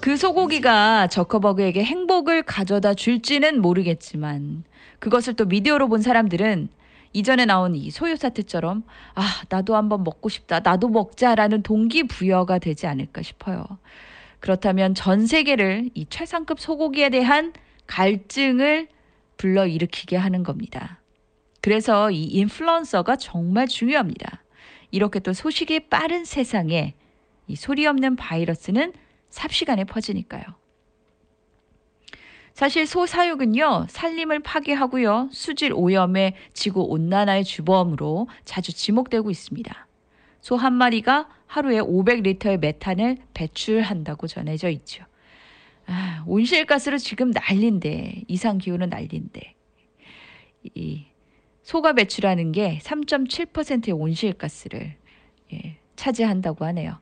그 0.00 0.16
소고기가 0.16 1.08
저커버그에게 1.08 1.82
행복을 1.82 2.44
가져다 2.44 2.94
줄지는 2.94 3.60
모르겠지만 3.60 4.62
그것을 5.00 5.34
또 5.34 5.44
미디어로 5.46 5.88
본 5.88 6.00
사람들은 6.00 6.68
이전에 7.12 7.44
나온 7.44 7.74
이 7.74 7.90
소요 7.90 8.16
사태처럼 8.16 8.84
아 9.14 9.42
나도 9.48 9.76
한번 9.76 10.04
먹고 10.04 10.28
싶다 10.28 10.60
나도 10.60 10.88
먹자라는 10.88 11.62
동기 11.62 12.04
부여가 12.04 12.58
되지 12.58 12.86
않을까 12.86 13.22
싶어요. 13.22 13.64
그렇다면 14.38 14.94
전 14.94 15.26
세계를 15.26 15.90
이 15.94 16.06
최상급 16.08 16.60
소고기에 16.60 17.10
대한 17.10 17.52
갈증을 17.86 18.88
불러 19.36 19.66
일으키게 19.66 20.16
하는 20.16 20.42
겁니다. 20.42 21.00
그래서 21.60 22.10
이 22.10 22.24
인플루언서가 22.24 23.16
정말 23.16 23.66
중요합니다. 23.66 24.42
이렇게 24.90 25.18
또 25.20 25.32
소식이 25.32 25.88
빠른 25.88 26.24
세상에 26.24 26.94
이 27.46 27.56
소리 27.56 27.86
없는 27.86 28.16
바이러스는 28.16 28.92
삽시간에 29.28 29.84
퍼지니까요. 29.84 30.59
사실 32.60 32.86
소 32.86 33.06
사육은요, 33.06 33.86
산림을 33.88 34.40
파괴하고요, 34.40 35.30
수질 35.32 35.72
오염에 35.72 36.34
지구 36.52 36.82
온난화의 36.82 37.42
주범으로 37.42 38.28
자주 38.44 38.74
지목되고 38.74 39.30
있습니다. 39.30 39.86
소 40.42 40.56
한 40.56 40.74
마리가 40.74 41.30
하루에 41.46 41.80
500리터의 41.80 42.58
메탄을 42.58 43.16
배출한다고 43.32 44.26
전해져 44.26 44.68
있죠. 44.68 45.06
아, 45.86 46.22
온실가스로 46.26 46.98
지금 46.98 47.30
난린데, 47.30 48.24
이상 48.28 48.58
기후는 48.58 48.90
난린데. 48.90 49.54
이 50.74 51.06
소가 51.62 51.94
배출하는 51.94 52.52
게 52.52 52.78
3.7%의 52.82 53.94
온실가스를 53.94 54.96
예, 55.54 55.78
차지한다고 55.96 56.66
하네요. 56.66 56.98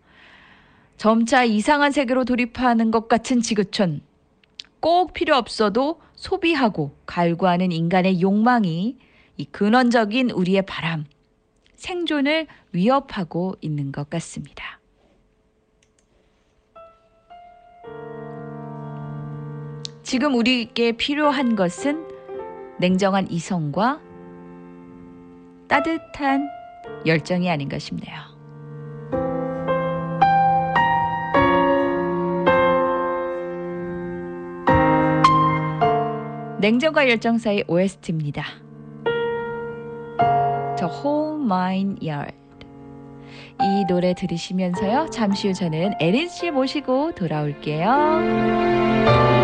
점차 0.96 1.42
이상한 1.42 1.90
세계로 1.90 2.24
돌입하는 2.24 2.92
것 2.92 3.08
같은 3.08 3.40
지구촌. 3.40 4.06
꼭 4.80 5.12
필요 5.12 5.36
없어도 5.36 6.00
소비하고 6.14 6.96
갈구하는 7.06 7.72
인간의 7.72 8.20
욕망이 8.20 8.96
이 9.36 9.44
근원적인 9.46 10.30
우리의 10.30 10.62
바람, 10.62 11.04
생존을 11.76 12.46
위협하고 12.72 13.54
있는 13.60 13.92
것 13.92 14.10
같습니다. 14.10 14.78
지금 20.02 20.34
우리에게 20.34 20.92
필요한 20.92 21.54
것은 21.54 22.08
냉정한 22.78 23.30
이성과 23.30 24.00
따뜻한 25.68 26.48
열정이 27.04 27.50
아닌가 27.50 27.78
싶네요. 27.78 28.27
냉정과 36.60 37.08
열정 37.08 37.38
사이 37.38 37.62
OST입니다. 37.68 38.42
The 40.76 40.92
Whole 40.92 41.40
Mine 41.40 41.96
Yard. 42.02 42.36
이 43.60 43.84
노래 43.88 44.14
들으시면서요. 44.14 45.10
잠시 45.10 45.48
후 45.48 45.54
저는 45.54 45.94
에린 46.00 46.28
씨 46.28 46.50
모시고 46.50 47.12
돌아올게요. 47.14 49.37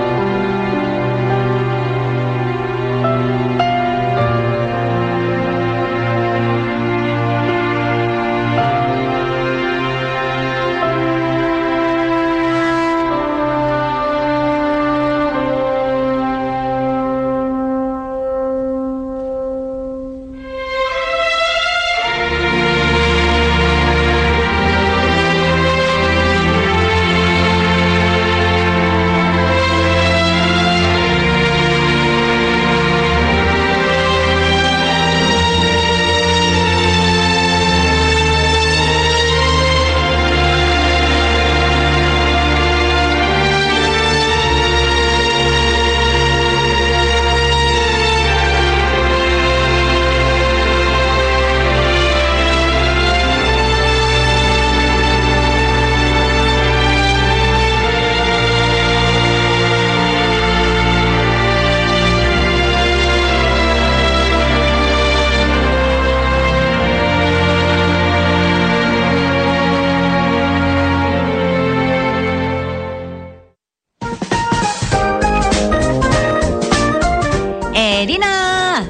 에리나 78.24 78.87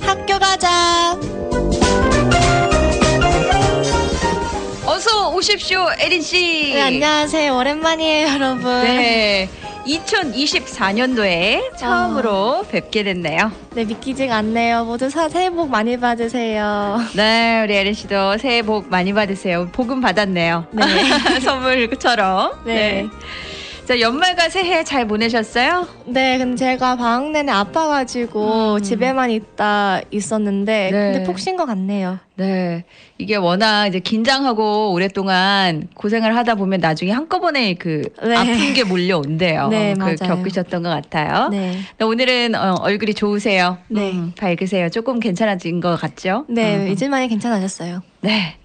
학교 0.00 0.38
가자. 0.38 1.18
어서 4.86 5.30
오십시오 5.30 5.88
에린 5.98 6.22
씨. 6.22 6.72
네, 6.74 6.82
안녕하세요. 6.82 7.56
오랜만이에요, 7.56 8.28
여러분. 8.28 8.82
네. 8.84 9.48
2024년도에 9.86 11.76
처음으로 11.76 12.64
뵙게 12.70 13.02
됐네요. 13.02 13.52
네, 13.74 13.84
믿기지가 13.84 14.36
않네요. 14.36 14.84
모두 14.84 15.10
사, 15.10 15.28
새해 15.28 15.50
복 15.50 15.68
많이 15.68 15.98
받으세요. 15.98 17.00
네, 17.14 17.60
우리 17.62 17.74
에린 17.74 17.92
씨도 17.92 18.38
새해 18.38 18.62
복 18.62 18.88
많이 18.88 19.12
받으세요. 19.12 19.68
복음 19.72 20.00
받았네요. 20.00 20.66
네. 20.70 20.84
선물처럼. 21.40 22.62
네. 22.64 23.08
자, 23.86 24.00
연말과 24.00 24.48
새해 24.48 24.82
잘 24.82 25.06
보내셨어요? 25.06 25.86
네, 26.06 26.38
근데 26.38 26.56
제가 26.56 26.96
방학 26.96 27.30
내내 27.32 27.52
아파가지고 27.52 28.80
집에만 28.80 29.30
있다 29.30 30.00
있었는데, 30.10 30.88
음. 30.88 30.92
네. 30.92 31.12
근데 31.12 31.22
푹쉰것 31.24 31.66
같네요. 31.66 32.18
네. 32.36 32.84
이게 33.18 33.36
워낙 33.36 33.86
이제 33.86 33.98
긴장하고 33.98 34.90
오랫동안 34.92 35.86
고생을 35.94 36.34
하다 36.34 36.54
보면 36.54 36.80
나중에 36.80 37.12
한꺼번에 37.12 37.74
그 37.74 38.08
네. 38.22 38.34
아픈 38.34 38.72
게 38.72 38.84
몰려온대요. 38.84 39.68
네, 39.70 39.92
그 39.92 39.98
맞아요. 39.98 40.16
겪으셨던 40.16 40.82
것 40.82 40.88
같아요. 40.88 41.48
네. 41.50 41.78
네, 41.98 42.04
오늘은 42.04 42.54
어, 42.54 42.76
얼굴이 42.80 43.12
좋으세요. 43.12 43.76
네. 43.88 44.12
음, 44.12 44.32
밝으세요. 44.38 44.88
조금 44.88 45.20
괜찮아진 45.20 45.80
것 45.80 46.00
같죠? 46.00 46.46
네, 46.48 46.76
음. 46.86 46.88
이제 46.88 47.06
많이 47.08 47.28
괜찮아졌어요. 47.28 48.00
네. 48.22 48.56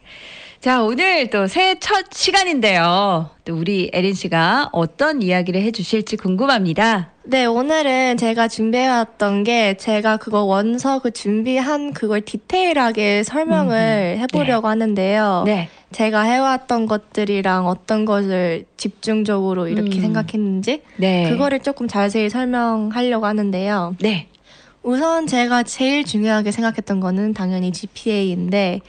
자, 0.61 0.83
오늘 0.83 1.29
또 1.29 1.47
새해 1.47 1.79
첫 1.79 2.07
시간인데요. 2.11 3.29
또 3.45 3.55
우리 3.55 3.89
에린 3.93 4.13
씨가 4.13 4.69
어떤 4.73 5.21
이야기를 5.21 5.61
해주실지 5.61 6.17
궁금합니다. 6.17 7.11
네, 7.23 7.45
오늘은 7.45 8.17
제가 8.17 8.49
준비해왔던 8.49 9.45
게 9.45 9.77
제가 9.77 10.17
그거 10.17 10.43
원서 10.43 10.99
그 10.99 11.11
준비한 11.11 11.93
그걸 11.93 12.19
디테일하게 12.19 13.23
설명을 13.23 14.17
해보려고 14.19 14.67
하는데요. 14.67 15.43
네. 15.45 15.69
제가 15.93 16.23
해왔던 16.23 16.87
것들이랑 16.87 17.65
어떤 17.65 18.03
것을 18.03 18.65
집중적으로 18.75 19.69
이렇게 19.69 19.97
음. 19.99 20.01
생각했는지 20.01 20.81
네. 20.97 21.29
그거를 21.29 21.61
조금 21.61 21.87
자세히 21.87 22.29
설명하려고 22.29 23.25
하는데요. 23.25 23.95
네. 24.01 24.27
우선 24.83 25.25
제가 25.25 25.63
제일 25.63 26.03
중요하게 26.03 26.51
생각했던 26.51 26.99
거는 26.99 27.33
당연히 27.33 27.71
GPA인데 27.71 28.81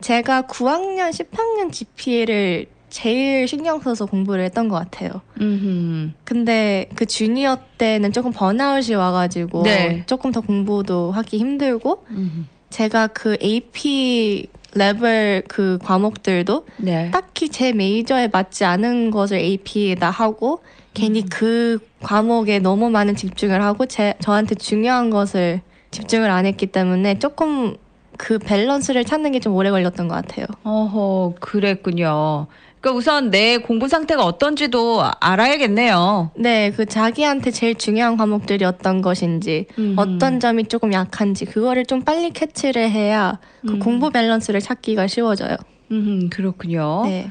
제가 0.00 0.42
9학년, 0.42 1.10
10학년 1.10 1.72
GPA를 1.72 2.66
제일 2.90 3.46
신경 3.46 3.80
써서 3.80 4.06
공부를 4.06 4.44
했던 4.44 4.68
것 4.68 4.76
같아요. 4.76 5.20
음. 5.40 6.14
근데 6.24 6.88
그 6.94 7.04
주니어 7.06 7.58
때는 7.76 8.12
조금 8.12 8.32
번아웃이 8.32 8.94
와가지고 8.94 9.62
네. 9.64 10.04
조금 10.06 10.32
더 10.32 10.40
공부도 10.40 11.12
하기 11.12 11.38
힘들고 11.38 12.04
음. 12.10 12.48
제가 12.70 13.08
그 13.08 13.36
AP 13.42 14.48
레벨 14.74 15.42
그 15.48 15.78
과목들도 15.82 16.66
네. 16.78 17.10
딱히 17.10 17.48
제 17.48 17.72
메이저에 17.72 18.28
맞지 18.28 18.64
않은 18.64 19.10
것을 19.10 19.38
AP에다 19.38 20.10
하고 20.10 20.62
괜히 20.94 21.24
그 21.24 21.78
과목에 22.02 22.58
너무 22.58 22.90
많은 22.90 23.16
집중을 23.16 23.62
하고 23.62 23.86
제 23.86 24.14
저한테 24.20 24.54
중요한 24.56 25.10
것을 25.10 25.60
집중을 25.90 26.30
안 26.30 26.44
했기 26.44 26.66
때문에 26.66 27.18
조금 27.18 27.76
그 28.18 28.38
밸런스를 28.38 29.04
찾는 29.04 29.32
게 29.32 29.38
좀 29.38 29.54
오래 29.54 29.70
걸렸던 29.70 30.08
것 30.08 30.14
같아요. 30.16 30.46
어허, 30.64 31.34
그랬군요. 31.40 32.46
그러니까 32.80 32.98
우선 32.98 33.30
내 33.30 33.56
공부 33.58 33.88
상태가 33.88 34.24
어떤지도 34.24 35.02
알아야겠네요. 35.20 36.32
네, 36.36 36.70
그 36.70 36.86
자기한테 36.86 37.50
제일 37.50 37.74
중요한 37.76 38.16
과목들이 38.16 38.64
어떤 38.64 39.00
것인지, 39.02 39.66
어떤 39.96 40.38
점이 40.40 40.64
조금 40.64 40.92
약한지, 40.92 41.44
그거를 41.44 41.86
좀 41.86 42.02
빨리 42.02 42.30
catch를 42.30 42.90
해야 42.90 43.38
그 43.66 43.78
공부 43.78 44.10
밸런스를 44.10 44.60
찾기가 44.60 45.06
쉬워져요. 45.08 45.56
음, 45.90 46.28
그렇군요. 46.30 47.02
네. 47.06 47.30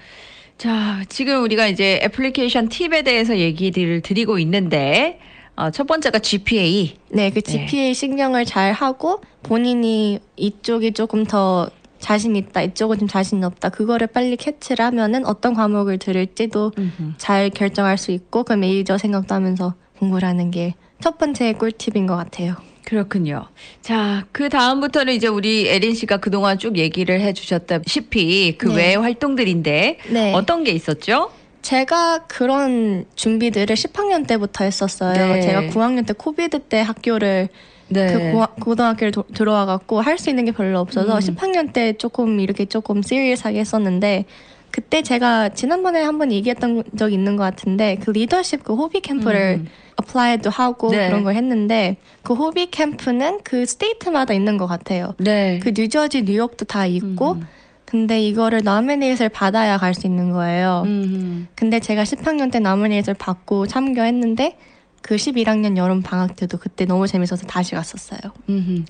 자, 0.57 1.03
지금 1.07 1.43
우리가 1.43 1.67
이제 1.67 1.99
application 2.03 2.67
tip에 2.67 3.03
대해서 3.03 3.37
얘기를 3.37 4.01
드리고 4.01 4.39
있는데, 4.39 5.19
어, 5.57 5.69
첫 5.71 5.85
번째가 5.85 6.19
GPA. 6.19 6.95
네, 7.09 7.29
그 7.29 7.41
GPA 7.41 7.93
신경을 7.93 8.45
잘 8.45 8.71
하고 8.71 9.21
본인이 9.43 10.19
이쪽이 10.37 10.93
조금 10.93 11.25
더 11.25 11.69
자신 11.99 12.35
있다, 12.35 12.61
이쪽은 12.61 12.99
좀 12.99 13.07
자신 13.07 13.43
없다. 13.43 13.69
그거를 13.69 14.07
빨리 14.07 14.37
캐치를 14.37 14.85
하면은 14.85 15.25
어떤 15.25 15.53
과목을 15.53 15.97
들을지도 15.97 16.71
잘 17.17 17.49
결정할 17.49 17.97
수 17.97 18.11
있고 18.11 18.43
그 18.43 18.53
메이저 18.53 18.97
생각도 18.97 19.35
하면서 19.35 19.73
공부를 19.99 20.27
하는 20.27 20.51
게 20.51 20.75
첫 20.99 21.17
번째 21.17 21.53
꿀팁인 21.53 22.07
것 22.07 22.15
같아요. 22.15 22.55
그렇군요. 22.83 23.45
자, 23.81 24.25
그 24.31 24.47
다음부터는 24.47 25.13
이제 25.13 25.27
우리 25.27 25.67
에린 25.67 25.93
씨가 25.93 26.17
그동안 26.17 26.57
쭉 26.57 26.77
얘기를 26.77 27.19
해주셨다시피 27.19 28.55
그 28.57 28.67
네. 28.69 28.75
외의 28.75 28.95
활동들인데 28.97 29.97
네. 30.09 30.33
어떤 30.33 30.63
게 30.63 30.71
있었죠? 30.71 31.31
제가 31.71 32.19
그런 32.27 33.03
준비들을 33.15 33.75
10학년 33.75 34.25
때부터 34.25 34.63
했었어요. 34.63 35.33
네. 35.33 35.41
제가 35.41 35.63
9학년 35.63 36.07
때 36.07 36.13
COVID 36.13 36.59
때 36.59 36.79
학교를 36.79 37.49
네. 37.89 38.13
그 38.13 38.31
고, 38.31 38.45
고등학교를 38.63 39.11
도- 39.11 39.25
들어와 39.33 39.65
갖고 39.65 39.99
할 39.99 40.17
수 40.17 40.29
있는 40.29 40.45
게 40.45 40.53
별로 40.53 40.79
없어서 40.79 41.15
음. 41.15 41.19
10학년 41.19 41.73
때 41.73 41.91
조금 41.97 42.39
이렇게 42.39 42.63
조금 42.63 43.01
serious하게 43.01 43.59
했었는데 43.59 44.23
그때 44.71 45.01
제가 45.01 45.49
지난번에 45.49 46.03
한번 46.03 46.31
얘기했던 46.31 46.83
적이 46.97 47.15
있는 47.15 47.35
것 47.35 47.43
같은데 47.43 47.97
그 48.01 48.11
리더십 48.11 48.63
그 48.63 48.73
HOBY 48.73 49.01
캠프를 49.01 49.65
apply도 49.97 50.49
하고 50.49 50.87
음. 50.87 50.91
네. 50.91 51.07
그런 51.09 51.23
걸 51.25 51.35
했는데 51.35 51.97
그 52.23 52.33
HOBY 52.33 52.67
캠프는 52.71 53.39
그 53.43 53.65
state마다 53.65 54.33
있는 54.33 54.55
것 54.57 54.67
같아요. 54.67 55.15
네. 55.17 55.59
그 55.61 55.73
뉴저지, 55.75 56.21
뉴욕도 56.21 56.63
다 56.63 56.85
있고 56.85 57.33
음. 57.33 57.47
근데 57.87 58.19
이거를 58.21 58.61
nominate를 58.63 59.29
받아야 59.29 59.77
갈 59.77 59.93
수 59.93 60.05
있는 60.07 60.31
거예요. 60.31 60.83
음. 60.85 61.47
근데 61.55 61.79
제가 61.79 62.03
10학년 62.03 62.51
때 62.51 62.59
nominate를 62.59 63.15
받고 63.17 63.65
참여했는데 63.67 64.57
그 65.01 65.15
11학년 65.15 65.77
여름 65.77 66.01
방학 66.01 66.35
때도 66.35 66.57
그때 66.57 66.83
너무 66.85 67.07
재밌어서 67.07 67.47
다시 67.47 67.75
갔었어요. 67.75 68.19
음. 68.49 68.85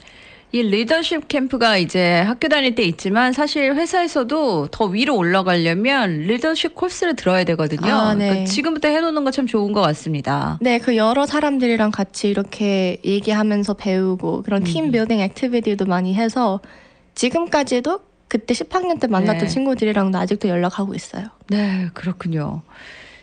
이 0.54 0.64
리더십 0.64 1.28
캠프가 1.28 1.78
이제 1.78 2.22
학교 2.22 2.48
다닐 2.48 2.74
때 2.74 2.82
있지만 2.84 3.34
사실 3.34 3.76
회사에서도 3.76 4.70
더 4.72 4.86
위로 4.86 5.16
올라가려면 5.18 6.22
리더십 6.22 6.74
코스를 6.74 7.16
들어야 7.18 7.44
되거든요. 7.44 7.94
아, 7.94 8.14
네. 8.16 8.30
그러니까 8.30 8.46
지금부터 8.52 8.88
해놓는 8.88 9.24
거 9.26 9.32
참 9.32 9.46
좋은 9.46 9.74
것 9.74 9.82
같습니다. 9.82 10.58
네, 10.62 10.80
그 10.80 10.96
여러 10.96 11.26
사람들이랑 11.26 11.92
같이 11.92 12.30
이렇게 12.30 12.98
얘기하면서 13.06 13.74
배우고 13.76 14.42
그런 14.44 14.64
team 14.64 14.90
building 14.92 15.20
activity도 15.20 15.86
많이 15.86 16.16
해서 16.16 16.62
지금까지도 17.14 18.00
그때 18.28 18.54
10학년 18.54 19.00
때 19.00 19.08
만났던 19.08 19.40
네. 19.40 19.48
친구들이랑도 19.48 20.18
아직도 20.18 20.50
연락하고 20.50 20.94
있어요. 20.94 21.26
네, 21.50 21.90
그렇군요. 21.94 22.62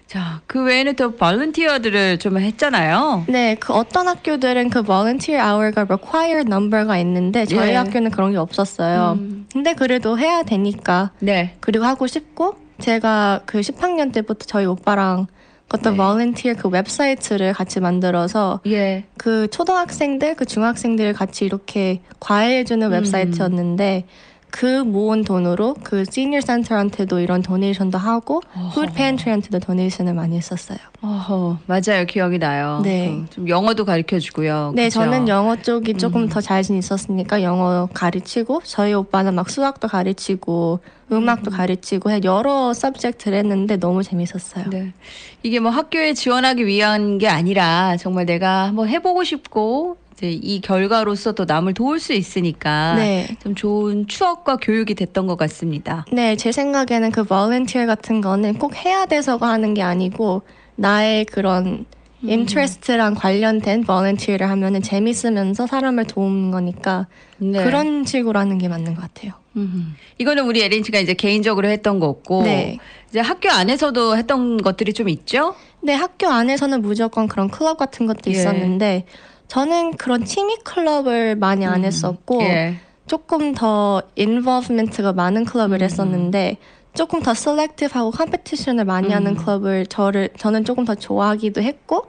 자, 0.07 0.41
그 0.47 0.63
외에는 0.63 0.97
또 0.97 1.17
발런티어들을 1.17 2.19
좀 2.19 2.39
했잖아요. 2.39 3.25
네, 3.29 3.57
그 3.57 3.73
어떤 3.73 4.07
학교들은 4.07 4.71
그 4.71 4.83
volunteer 4.83 5.43
hour가 5.43 5.87
required 5.89 6.47
number가 6.47 6.99
있는데 6.99 7.47
저희 7.47 7.71
예. 7.71 7.75
학교는 7.75 8.11
그런 8.11 8.33
게 8.33 8.39
없었어요. 8.39 9.17
음. 9.19 9.47
근데 9.53 9.75
그래도 9.75 10.19
해야 10.19 10.43
되니까 10.43 11.11
네. 11.21 11.57
그리고 11.61 11.85
하고 11.85 12.07
싶고 12.07 12.57
제가 12.81 13.41
그 13.47 13.61
10학년 13.61 14.13
때부터 14.13 14.47
저희 14.47 14.67
오빠랑 14.67 15.27
어떤 15.73 15.95
네. 15.95 15.97
volunteer 15.97 16.61
그 16.61 16.69
웹사이트를 16.69 17.53
같이 17.53 17.81
만들어서 17.81 18.61
예. 18.67 19.05
그 19.17 19.49
초등학생들, 19.51 20.37
그 20.37 20.45
중학생들 20.45 21.13
같이 21.15 21.45
이렇게 21.45 22.03
과외해주는 22.21 22.87
음. 22.87 22.93
웹사이트였는데 22.93 24.05
그 24.55 24.85
모은 24.85 25.25
돈으로 25.25 25.75
그 25.83 26.05
시니어 26.09 26.41
센터한테도 26.41 27.19
이런 27.19 27.43
donation도 27.43 27.99
하고 27.99 28.41
food 28.73 28.93
pantry한테도 28.93 29.59
donation을 29.59 30.15
많이 30.15 30.37
했었어요. 30.37 30.79
어허, 31.03 31.59
맞아요. 31.67 32.07
기억이 32.07 32.39
나요. 32.39 32.81
네. 32.85 33.21
그좀 33.29 33.49
영어도 33.49 33.85
가르쳐 33.85 34.21
주고요. 34.21 34.71
네, 34.77 34.85
그죠? 34.85 35.01
저는 35.01 35.27
영어 35.27 35.57
쪽이 35.57 35.95
조금 35.95 36.23
음. 36.23 36.29
더 36.29 36.41
자신 36.41 36.77
있었으니까 36.77 37.43
영어 37.43 37.89
가르치고 37.93 38.61
저희 38.63 38.95
오빠는 38.95 39.35
막 39.35 39.51
수학도 39.51 39.89
가르치고 39.89 40.79
음악도 41.11 41.51
가르치고 41.51 42.13
해 42.13 42.21
여러 42.23 42.73
subject를 42.73 43.37
했는데 43.39 43.77
너무 43.77 44.05
재밌었어요. 44.05 44.71
네. 44.71 44.93
이게 45.43 45.59
뭐 45.59 45.73
학교에 45.73 46.15
지원하기 46.15 46.65
위한 46.65 47.19
게 47.19 47.27
아니라 47.27 47.97
정말 47.97 48.25
내가 48.25 48.69
한번 48.69 48.89
해보고 48.89 49.25
싶고 49.25 49.97
이제 50.15 50.31
이 50.31 50.61
결과로서 50.61 51.33
또 51.33 51.45
남을 51.45 51.75
도울 51.75 51.99
수 51.99 52.13
있으니까 52.13 52.95
네. 52.95 53.37
좀 53.43 53.55
좋은 53.55 54.07
추억과 54.07 54.57
교육이 54.59 54.95
됐던 54.95 55.27
것 55.27 55.37
같습니다. 55.37 56.07
네, 56.13 56.37
제 56.37 56.53
생각에는 56.53 57.11
그 57.11 57.25
volunteer 57.25 57.87
같은 57.87 58.21
거는 58.21 58.59
꼭 58.59 58.77
해야 58.77 59.07
돼서가 59.07 59.49
하는 59.49 59.75
게 59.75 59.83
아니고 59.83 60.43
나의 60.77 61.25
그런 61.25 61.85
음. 62.23 62.31
interest랑 62.31 63.15
관련된 63.15 63.83
volunteer를 63.83 64.49
하면은 64.51 64.83
재밌으면서 64.83 65.67
사람을 65.67 66.07
도우는 66.07 66.53
거니까 66.53 67.09
네. 67.39 67.65
그런 67.65 68.05
식으로 68.05 68.39
하는 68.39 68.59
게 68.59 68.69
맞는 68.69 68.95
것 68.95 69.03
같아요. 69.03 69.33
음. 69.57 69.97
이거는 70.19 70.45
우리 70.47 70.63
에린 70.63 70.85
씨가 70.85 71.01
이제 71.01 71.15
개인적으로 71.15 71.69
했던 71.69 71.99
거고 71.99 72.45
네. 72.45 72.79
이제 73.11 73.19
학교 73.19 73.51
안에서도 73.51 74.17
했던 74.17 74.59
것들이 74.59 74.93
좀 74.93 75.09
있죠? 75.09 75.57
네, 75.81 75.93
학교 75.93 76.29
안에서는 76.29 76.83
무조건 76.83 77.27
그런 77.27 77.49
클럽 77.51 77.77
같은 77.77 78.07
것도 78.07 78.23
예. 78.29 78.31
있었는데 78.31 79.07
저는 79.55 79.93
그런 79.99 80.25
취미 80.25 80.57
클럽을 80.65 81.37
많이 81.37 81.65
안 81.65 81.81
음, 81.81 81.85
했었고 81.85 82.43
예. 82.43 82.75
조금 83.07 83.55
더 83.55 84.03
involvement가 84.17 85.13
많은 85.13 85.45
클럽을 85.45 85.81
음. 85.81 85.85
했었는데 85.85 86.57
조금 86.93 87.23
더 87.23 87.35
selective하고 87.35 88.11
competition을 88.11 88.85
많이 88.85 89.13
하는 89.13 89.33
음. 89.33 89.37
클럽을 89.37 89.87
저를 89.87 90.31
저는 90.37 90.65
조금 90.65 90.85
더 90.85 90.97
좋아하기도 90.97 91.63
했고 91.63 92.07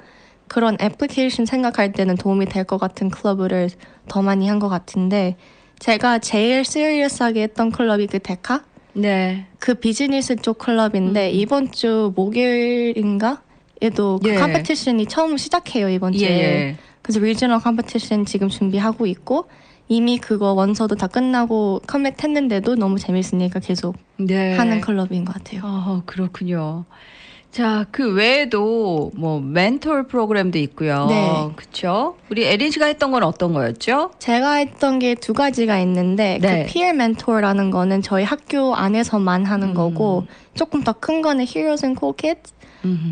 그런 0.48 0.76
애플리케이션 0.82 1.46
생각할 1.46 1.92
때는 1.92 2.16
도움이 2.16 2.48
될 2.48 2.64
것 2.66 2.80
같은 2.80 3.12
클럽을 3.12 3.70
더 4.08 4.24
많이 4.24 4.48
한 4.48 4.58
것 4.58 4.68
같은데 4.68 5.36
제가 5.78 6.18
제일 6.18 6.66
serious하게 6.66 7.44
했던 7.44 7.70
클럽이 7.70 8.08
그 8.08 8.18
DECA 8.18 8.64
네. 8.94 9.46
그 9.60 9.76
비즈니스 9.76 10.36
쪽 10.38 10.58
클럽인데 10.58 11.30
음. 11.30 11.36
이번 11.36 11.72
주 11.72 12.12
목요일인가? 12.16 13.44
에도 13.82 14.20
그 14.24 14.30
예. 14.30 14.36
competition이 14.36 15.06
처음 15.06 15.38
시작해요 15.38 15.90
이번 15.90 16.16
예, 16.16 16.18
주에. 16.18 16.28
예. 16.30 16.76
그래서 17.06 17.20
regional 17.20 17.60
competition 17.60 18.26
지금 18.26 18.50
준비하고 18.50 19.06
있고 19.06 19.46
이미 19.88 20.18
그거 20.18 20.54
원서도 20.54 20.96
다 20.96 21.06
끝나고 21.06 21.84
commit 21.86 22.24
했는데도 22.24 22.74
너무 22.74 22.98
재밌으니까 22.98 23.60
계속 23.60 23.96
네. 24.18 24.56
하는 24.56 24.82
클럽인 24.82 25.24
것 25.24 25.34
같아요. 25.34 25.62
어, 25.64 26.02
그렇군요. 26.08 26.86
자, 27.52 27.86
그 27.92 28.12
외에도 28.16 29.12
뭐 29.16 29.40
멘토 29.40 30.08
프로그램도 30.08 30.58
있고요. 30.58 31.06
네. 31.08 31.52
그렇죠? 31.56 32.18
우리 32.32 32.44
에린 32.44 32.72
씨가 32.72 32.88
했던 32.88 33.12
건 33.12 33.22
어떤 33.22 33.54
거였죠? 33.54 34.12
제가 34.18 34.56
했던 34.56 34.98
게 34.98 35.14
두 35.14 35.34
가지가 35.34 35.78
있는데 35.82 36.40
네. 36.42 36.66
그 36.66 36.72
peer 36.74 36.90
mentor라는 36.96 37.70
거는 37.70 38.02
저희 38.02 38.24
학교 38.24 38.74
안에서만 38.74 39.46
하는 39.46 39.70
음. 39.70 39.74
거고 39.76 40.26
조금 40.56 40.84
더 40.84 40.94
큰 40.94 41.22
거는 41.22 41.46
Heroes 41.48 41.86
and 41.86 42.00
Cool 42.00 42.16
Kids 42.18 42.54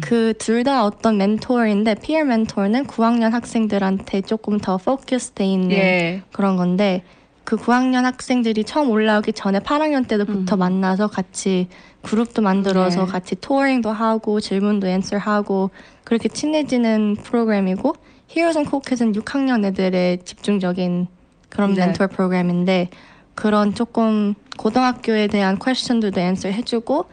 그 0.02 0.34
둘 0.38 0.64
다 0.64 0.86
어떤 0.86 1.18
멘토인데 1.18 1.96
peer 1.96 2.26
mentor는 2.26 2.86
9학년 2.88 3.32
학생들한테 3.32 4.22
조금 4.22 4.58
더 4.60 4.78
포커스돼 4.78 5.46
있는 5.46 5.72
예. 5.72 6.22
그런 6.32 6.56
건데 6.58 7.04
그 7.44 7.58
9학년 7.58 8.04
학생들이 8.04 8.64
처음 8.64 8.90
올라오기 8.90 9.34
전에 9.34 9.60
8학년 9.60 10.08
때부터 10.08 10.56
만나서 10.56 11.08
같이 11.08 11.68
그룹도 12.02 12.42
만들어서 12.42 13.02
음. 13.02 13.06
네. 13.06 13.12
같이 13.12 13.36
touring도 13.36 13.92
하고 13.92 14.40
질문도 14.40 14.88
answer하고 14.88 15.72
그렇게 16.04 16.30
친해지는 16.30 17.18
프로그램이고 17.22 17.96
Heroes 18.30 18.58
and 18.58 18.70
Cool 18.70 18.82
Kids는 18.86 19.14
6학년 19.14 19.66
애들의 19.66 20.20
집중적인 20.24 21.08
그런 21.50 21.74
네. 21.74 21.86
멘토 21.86 22.08
프로그램인데 22.08 22.90
그런 23.36 23.74
조금 23.74 24.36
고등학교에 24.58 25.28
대한 25.28 25.58
question들도 25.60 26.20
answer 26.20 26.50
해주고 26.50 27.06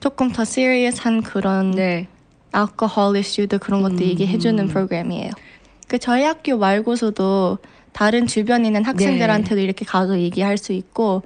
조금 0.00 0.30
더 0.32 0.44
시리어스한 0.44 1.22
그런 1.22 1.72
네. 1.72 2.06
알코올 2.52 3.16
이슈도 3.16 3.58
그런 3.58 3.82
것도 3.82 3.94
음. 3.96 4.00
얘기해주는 4.02 4.68
프로그램이에요. 4.68 5.30
그 5.86 5.98
저희 5.98 6.22
학교 6.22 6.56
말고서도 6.58 7.58
다른 7.92 8.26
주변에 8.26 8.68
있는 8.68 8.84
학생들한테도 8.84 9.56
네. 9.56 9.62
이렇게 9.62 9.84
가서 9.84 10.18
얘기할 10.18 10.56
수 10.58 10.72
있고 10.72 11.22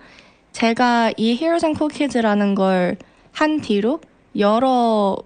제가 0.53 1.13
이 1.17 1.33
Heroes 1.33 1.65
and 1.65 1.79
Cool 1.79 1.93
Kids라는 1.93 2.55
걸 2.55 2.97
한 3.35 3.63
뒤로 3.63 3.99
여러 4.37 5.17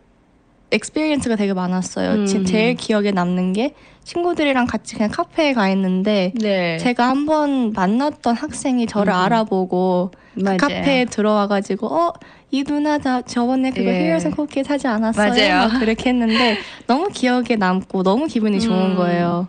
experience가 0.72 1.34
되게 1.34 1.52
많았어요. 1.52 2.24
제- 2.26 2.38
음. 2.38 2.44
제일 2.44 2.74
기억에 2.76 3.10
남는 3.10 3.52
게 3.52 3.74
친구들이랑 4.04 4.66
같이 4.66 4.94
그냥 4.94 5.10
카페에 5.10 5.52
가 5.52 5.68
있는데 5.70 6.32
네. 6.36 6.78
제가 6.78 7.08
한 7.08 7.26
번 7.26 7.72
만났던 7.72 8.36
학생이 8.36 8.86
저를 8.86 9.12
음. 9.12 9.18
알아보고 9.18 10.12
그 10.36 10.40
맞아요. 10.40 10.56
카페에 10.58 11.06
들어와가지고 11.06 11.86
어 11.92 12.12
이 12.50 12.62
누나 12.64 12.98
다 12.98 13.22
저번에 13.22 13.70
그거 13.70 13.90
예. 13.90 14.08
히어스 14.08 14.30
코키 14.30 14.62
사지 14.64 14.86
않았어요? 14.86 15.28
맞아요. 15.30 15.68
막 15.68 15.80
그렇게 15.80 16.10
했는데 16.10 16.58
너무 16.86 17.08
기억에 17.08 17.56
남고 17.58 18.02
너무 18.02 18.26
기분이 18.26 18.60
좋은 18.60 18.92
음. 18.92 18.96
거예요. 18.96 19.48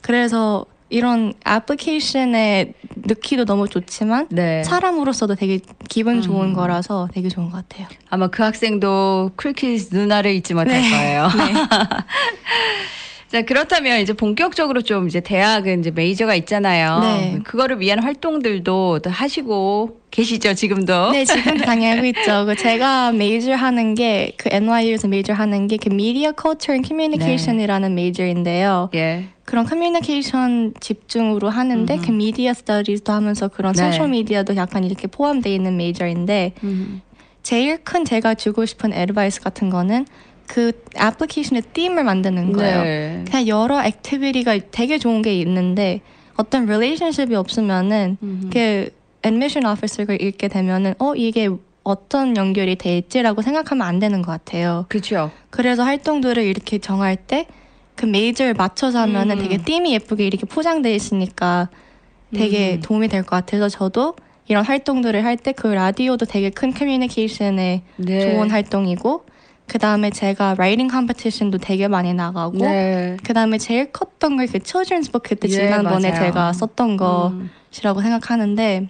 그래서 0.00 0.64
이런 0.88 1.34
application에 1.46 2.72
넣기도 3.08 3.44
너무 3.44 3.68
좋지만 3.68 4.28
네. 4.30 4.62
사람으로서도 4.62 5.34
되게 5.34 5.58
기분 5.88 6.22
좋은 6.22 6.50
음. 6.50 6.54
거라서 6.54 7.08
되게 7.12 7.28
좋은 7.28 7.50
것 7.50 7.68
같아요. 7.68 7.88
아마 8.08 8.28
그 8.28 8.44
학생도 8.44 9.32
Cool 9.36 9.65
Kids 9.65 9.94
누나를 9.94 10.32
잊지 10.34 10.54
못할 10.54 10.80
네. 10.80 10.90
거예요. 10.90 11.28
자, 13.28 13.42
그렇다면 13.42 14.00
이제 14.00 14.12
본격적으로 14.12 14.82
좀 14.82 15.08
이제 15.08 15.20
대학은 15.20 15.80
이제 15.80 15.90
major가 15.90 16.36
있잖아요. 16.36 17.00
네. 17.00 17.38
그거를 17.44 17.80
위한 17.80 18.00
활동들도 18.02 19.00
또 19.00 19.10
하시고 19.10 20.00
계시죠, 20.12 20.54
지금도? 20.54 21.10
네, 21.10 21.24
지금도 21.24 21.64
당연히 21.64 21.96
하고 21.96 22.06
있죠. 22.06 22.46
그 22.46 22.54
제가 22.54 23.12
메이저 23.12 23.54
하는 23.54 23.94
게 23.94 24.32
그 24.36 24.48
NYU에서 24.52 25.08
major 25.08 25.32
하는 25.32 25.66
게 25.66 25.75
그 25.75 25.88
Media, 25.88 26.32
Culture, 26.32 26.74
and 26.74 26.82
Communication이라는 26.82 27.94
major인데요. 27.94 28.90
예. 28.94 29.24
그런 29.44 29.64
커뮤니케이션 29.66 30.72
집중으로 30.80 31.48
하는데 31.50 31.96
그 31.98 32.10
media 32.10 32.54
study도 32.54 33.12
하면서 33.12 33.48
그런 33.48 33.72
네. 33.74 33.90
소셜 33.90 34.08
미디어도 34.08 34.56
약간 34.56 34.84
이렇게 34.84 35.06
포함되어 35.06 35.52
있는 35.52 35.76
major인데 35.76 36.52
제일 37.42 37.78
큰 37.84 38.04
제가 38.04 38.34
주고 38.34 38.66
싶은 38.66 38.92
advice 38.92 39.40
같은 39.40 39.70
거는 39.70 40.06
그 40.46 40.72
application의 40.96 41.62
theme을 41.72 42.04
만드는 42.04 42.52
거예요. 42.52 42.82
네. 42.82 43.24
그냥 43.26 43.48
여러 43.48 43.82
activity가 43.84 44.58
되게 44.70 44.98
좋은 44.98 45.22
게 45.22 45.34
있는데 45.40 46.00
어떤 46.36 46.66
relationship이 46.66 47.34
없으면은 47.34 48.16
그 48.52 48.90
admission 49.24 49.66
officer가 49.66 50.14
읽게 50.14 50.48
되면은 50.48 50.94
어 50.98 51.14
이게 51.14 51.48
어떤 51.82 52.36
연결이 52.36 52.76
돼 52.76 52.98
있지라고 52.98 53.42
생각하면 53.42 53.86
안 53.86 53.98
되는 53.98 54.22
것 54.22 54.32
같아요. 54.32 54.86
그렇죠. 54.88 55.30
그래서 55.50 55.84
활동들을 55.84 56.42
이렇게 56.42 56.78
정할 56.78 57.16
때 57.16 57.46
그 57.96 58.04
major를 58.04 58.52
맞춰서 58.52 58.98
하면은 59.00 59.38
음. 59.38 59.42
되게 59.42 59.56
띠이 59.56 59.94
예쁘게 59.94 60.26
이렇게 60.26 60.44
포장돼 60.44 60.94
있으니까 60.94 61.70
되게 62.34 62.74
음. 62.74 62.80
도움이 62.82 63.08
될 63.08 63.22
것 63.22 63.30
같아서 63.30 63.70
저도 63.70 64.14
이런 64.48 64.64
활동들을 64.66 65.24
할 65.24 65.38
때 65.38 65.52
그 65.52 65.66
라디오도 65.68 66.26
되게 66.26 66.50
큰 66.50 66.74
커뮤니케이션에 66.74 67.80
네. 67.96 68.20
좋은 68.20 68.50
활동이고 68.50 69.24
그 69.66 69.78
다음에 69.78 70.10
제가 70.10 70.54
writing 70.56 70.88
competition도 70.88 71.58
되게 71.58 71.88
많이 71.88 72.14
나가고 72.14 72.58
네. 72.58 73.16
그 73.22 73.34
다음에 73.34 73.58
제일 73.58 73.90
컸던 73.92 74.38
게 74.38 74.46
그 74.46 74.58
children's 74.58 75.10
book 75.10 75.22
그때 75.28 75.48
예, 75.48 75.52
지난번에 75.52 76.10
맞아요. 76.10 76.24
제가 76.26 76.52
썼던 76.52 76.90
음. 76.90 77.50
것이라고 77.70 78.00
생각하는데 78.00 78.88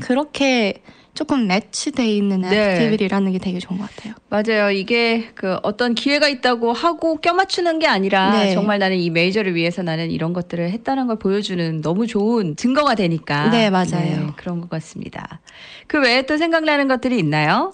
그렇게 0.00 0.82
조금 1.14 1.46
매치돼 1.46 2.08
있는 2.08 2.40
네. 2.40 2.74
activity라는 2.74 3.32
게 3.32 3.38
되게 3.38 3.60
좋은 3.60 3.78
것 3.78 3.88
같아요. 3.88 4.14
맞아요. 4.28 4.70
이게 4.72 5.28
그 5.36 5.56
어떤 5.62 5.94
기회가 5.94 6.28
있다고 6.28 6.72
하고 6.72 7.18
껴맞추는 7.20 7.78
게 7.78 7.86
아니라 7.86 8.32
네. 8.32 8.52
정말 8.52 8.80
나는 8.80 8.98
이 8.98 9.10
major를 9.10 9.54
위해서 9.54 9.82
나는 9.82 10.10
이런 10.10 10.32
것들을 10.32 10.70
했다는 10.70 11.06
걸 11.06 11.16
보여주는 11.18 11.80
너무 11.82 12.08
좋은 12.08 12.56
증거가 12.56 12.96
되니까. 12.96 13.48
네, 13.50 13.70
맞아요. 13.70 14.34
그런 14.36 14.60
것 14.60 14.68
같습니다. 14.70 15.40
그 15.86 16.00
외에 16.00 16.22
또 16.22 16.36
생각나는 16.36 16.88
것들이 16.88 17.16
있나요? 17.18 17.72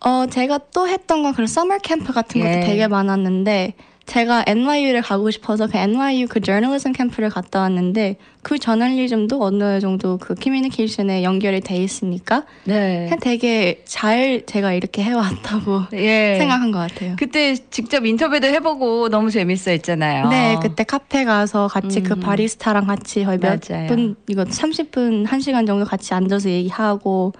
어, 0.00 0.26
제가 0.26 0.60
또 0.74 0.88
했던 0.88 1.22
건 1.22 1.32
그런 1.32 1.46
summer 1.46 1.78
camp 1.78 2.12
같은 2.12 2.40
것도 2.40 2.52
예. 2.52 2.60
되게 2.60 2.86
많았는데 2.88 3.74
제가 4.06 4.44
NYU를 4.46 5.00
가고 5.00 5.30
싶어서 5.30 5.66
그 5.66 5.78
NYU 5.78 6.26
그 6.28 6.40
저널리즘 6.40 6.92
캠프를 6.92 7.30
갔다 7.30 7.60
왔는데 7.60 8.16
그 8.42 8.58
저널리즘도 8.58 9.42
어느 9.42 9.80
정도 9.80 10.18
그 10.18 10.34
커뮤니케이션에 10.34 11.22
연결이 11.22 11.62
돼 11.62 11.76
있으니까 11.76 12.44
네. 12.64 13.08
되게 13.22 13.82
잘 13.86 14.42
제가 14.44 14.74
이렇게 14.74 15.02
해왔다고 15.02 15.84
예. 15.94 16.36
생각한 16.38 16.70
것 16.70 16.80
같아요. 16.80 17.16
그때 17.18 17.56
직접 17.70 18.04
인터뷰도 18.04 18.46
해보고 18.46 19.08
너무 19.08 19.30
재밌어 19.30 19.70
했잖아요. 19.70 20.28
네, 20.28 20.58
그때 20.60 20.84
카페 20.84 21.24
가서 21.24 21.68
같이 21.68 22.02
그 22.02 22.12
음. 22.12 22.20
바리스타랑 22.20 22.86
같이 22.86 23.24
거의 23.24 23.38
맞아요. 23.38 23.56
몇 23.68 23.86
분, 23.86 24.16
이거 24.28 24.44
30분, 24.44 25.26
1시간 25.26 25.66
정도 25.66 25.86
같이 25.86 26.12
앉아서 26.12 26.50
얘기하고 26.50 27.32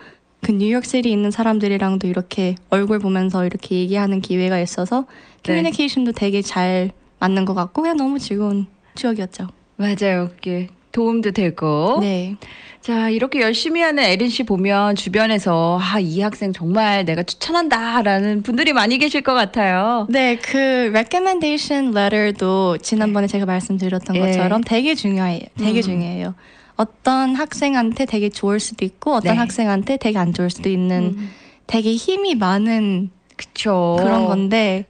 그 0.45 0.53
뉴욕시티 0.53 1.11
있는 1.11 1.31
사람들이랑도 1.31 2.07
이렇게 2.07 2.55
얼굴 2.69 2.99
보면서 2.99 3.47
이렇게 3.47 3.77
얘기하는 3.77 4.21
기회가 4.21 4.61
있어서 4.61 5.07
네. 5.43 5.55
커뮤니케이션도 5.55 6.13
되게 6.13 6.43
잘 6.43 6.91
맞는 7.19 7.47
것 7.47 7.55
같고 7.55 7.81
그냥 7.81 7.97
너무 7.97 8.19
즐거운 8.19 8.67
추억이었죠. 8.95 9.49
맞아요. 9.77 10.31
그게 10.37 10.69
도움도 10.93 11.31
되고. 11.31 11.97
네. 12.03 12.37
자, 12.83 13.09
이렇게 13.09 13.41
열심히 13.41 13.81
하는 13.81 14.03
에린 14.05 14.29
씨 14.29 14.43
보면 14.43 14.97
주변에서 14.97 15.79
아, 15.81 15.99
이 15.99 16.21
학생 16.21 16.53
정말 16.53 17.07
내가 17.07 17.23
추천한다라는 17.23 18.43
분들이 18.43 18.75
많이 18.75 18.99
계실 18.99 19.23
것 19.23 19.33
같아요. 19.33 20.07
네, 20.11 20.37
그 20.37 20.91
recommendation 20.93 21.97
letter도 21.97 22.79
지난번에 22.83 23.27
제가 23.27 23.47
말씀드렸던 23.47 24.17
예. 24.17 24.21
것처럼 24.21 24.61
되게 24.63 24.95
중요해요. 24.95 25.41
되게 25.57 25.81
음. 25.81 25.83
중요해요. 25.83 26.35
어떤 26.77 27.35
학생한테 27.35 28.05
되게 28.05 28.29
좋을 28.29 28.61
수도 28.61 28.85
있고 28.85 29.15
어떤 29.15 29.35
네. 29.35 29.39
학생한테 29.39 29.97
되게 29.97 30.19
안 30.19 30.33
좋을 30.33 30.51
수도 30.51 30.69
있는 30.69 31.15
음. 31.17 31.31
되게 31.67 31.95
힘이 31.95 32.35
많은 32.35 33.11
그쵸. 33.37 33.97
그런 34.01 34.27
건데 34.27 34.85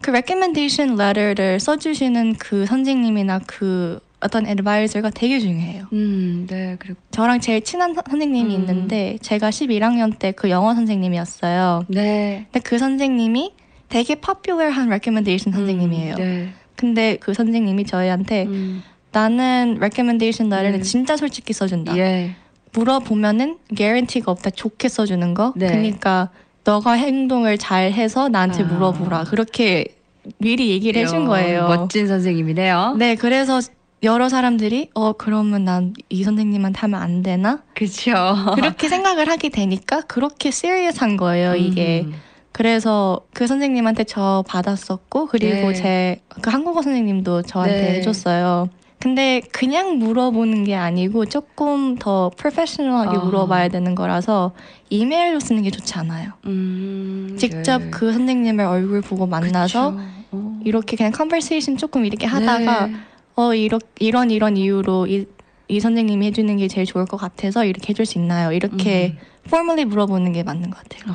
그 0.00 0.10
recommendation 0.10 0.98
letter를 1.00 1.60
써주시는 1.60 2.34
그 2.34 2.66
선생님이나 2.66 3.40
그 3.46 4.00
어떤 4.20 4.46
advisor가 4.46 5.10
되게 5.10 5.38
중요해요. 5.38 5.86
음, 5.92 6.46
네, 6.48 6.76
그리고 6.78 6.98
저랑 7.10 7.40
제일 7.40 7.62
친한 7.62 7.94
선- 7.94 8.04
선생님이 8.08 8.54
음. 8.54 8.60
있는데 8.60 9.18
제가 9.20 9.50
11학년 9.50 10.18
때 10.18 10.32
그 10.32 10.48
영어 10.50 10.74
선생님이었어요. 10.74 11.84
네. 11.88 12.46
근데 12.50 12.60
그 12.60 12.78
선생님이 12.78 13.52
되게 13.88 14.14
popular한 14.14 14.86
recommendation 14.88 15.52
선생님이에요. 15.54 16.14
음, 16.14 16.18
네. 16.18 16.48
근데 16.76 17.16
그 17.20 17.34
선생님이 17.34 17.84
저희한테 17.84 18.44
음. 18.44 18.82
나는 19.14 19.76
recommendation 19.78 20.52
letter는 20.52 20.78
네. 20.80 20.82
진짜 20.82 21.16
솔직히 21.16 21.52
써준다. 21.52 21.96
예. 21.96 22.34
물어보면은 22.72 23.58
guarantee가 23.74 24.32
없다. 24.32 24.50
좋게 24.50 24.88
써주는 24.88 25.32
거. 25.34 25.52
네. 25.56 25.68
그러니까 25.68 26.30
너가 26.64 26.92
행동을 26.92 27.56
잘 27.56 27.92
해서 27.92 28.28
나한테 28.28 28.64
아. 28.64 28.66
물어보라. 28.66 29.24
그렇게 29.24 29.86
미리 30.38 30.70
얘기를 30.70 31.00
해준 31.00 31.26
거예요. 31.26 31.68
멋진 31.68 32.08
선생님이네요. 32.08 32.96
네, 32.98 33.14
그래서 33.14 33.60
여러 34.02 34.28
사람들이 34.28 34.90
어 34.94 35.12
그러면 35.12 35.64
난 35.64 35.94
이 36.10 36.24
선생님한테 36.24 36.80
하면 36.80 37.00
안 37.00 37.22
되나? 37.22 37.62
그렇죠. 37.74 38.12
그렇게 38.54 38.88
생각을 38.88 39.28
하게 39.28 39.48
되니까 39.50 40.00
그렇게 40.02 40.48
serious한 40.48 41.16
거예요, 41.16 41.54
이게. 41.54 42.02
음. 42.06 42.14
그래서 42.52 43.20
그 43.32 43.46
선생님한테 43.46 44.04
저 44.04 44.44
받았었고 44.48 45.26
그리고 45.26 45.72
네. 45.72 46.20
제그 46.30 46.50
한국어 46.50 46.82
선생님도 46.82 47.42
저한테 47.42 47.80
네. 47.80 47.98
해줬어요. 47.98 48.68
근데 49.04 49.42
그냥 49.52 49.98
물어보는 49.98 50.64
게 50.64 50.74
아니고 50.74 51.26
조금 51.26 51.96
더 51.96 52.30
프로페셔널하게 52.38 53.18
아. 53.18 53.20
물어봐야 53.20 53.68
되는 53.68 53.94
거라서 53.94 54.52
이메일로 54.88 55.40
쓰는 55.40 55.62
게 55.62 55.70
좋지 55.70 55.92
않아요. 55.98 56.32
음, 56.46 57.36
직접 57.38 57.82
네. 57.82 57.90
그 57.90 58.14
선생님을 58.14 58.64
얼굴 58.64 59.02
보고 59.02 59.26
만나서. 59.26 59.94
어. 60.30 60.60
이렇게 60.64 60.96
그냥 60.96 61.12
conversation 61.12 61.76
조금 61.76 62.06
이렇게 62.06 62.26
하다가 62.26 62.86
네. 62.86 62.94
어 63.36 63.52
이러, 63.52 63.78
이런 64.00 64.30
이런 64.30 64.56
이유로 64.56 65.06
이, 65.06 65.26
이 65.68 65.80
선생님이 65.80 66.26
해주는 66.26 66.56
게 66.56 66.68
제일 66.68 66.86
좋을 66.86 67.06
것 67.06 67.16
같아서 67.16 67.64
이렇게 67.64 67.90
해줄 67.90 68.06
수 68.06 68.18
있나요? 68.18 68.52
이렇게 68.52 69.16
formally 69.50 69.84
물어보는 69.84 70.32
게 70.32 70.42
맞는 70.42 70.70
것 70.70 70.82
같아요. 70.82 71.14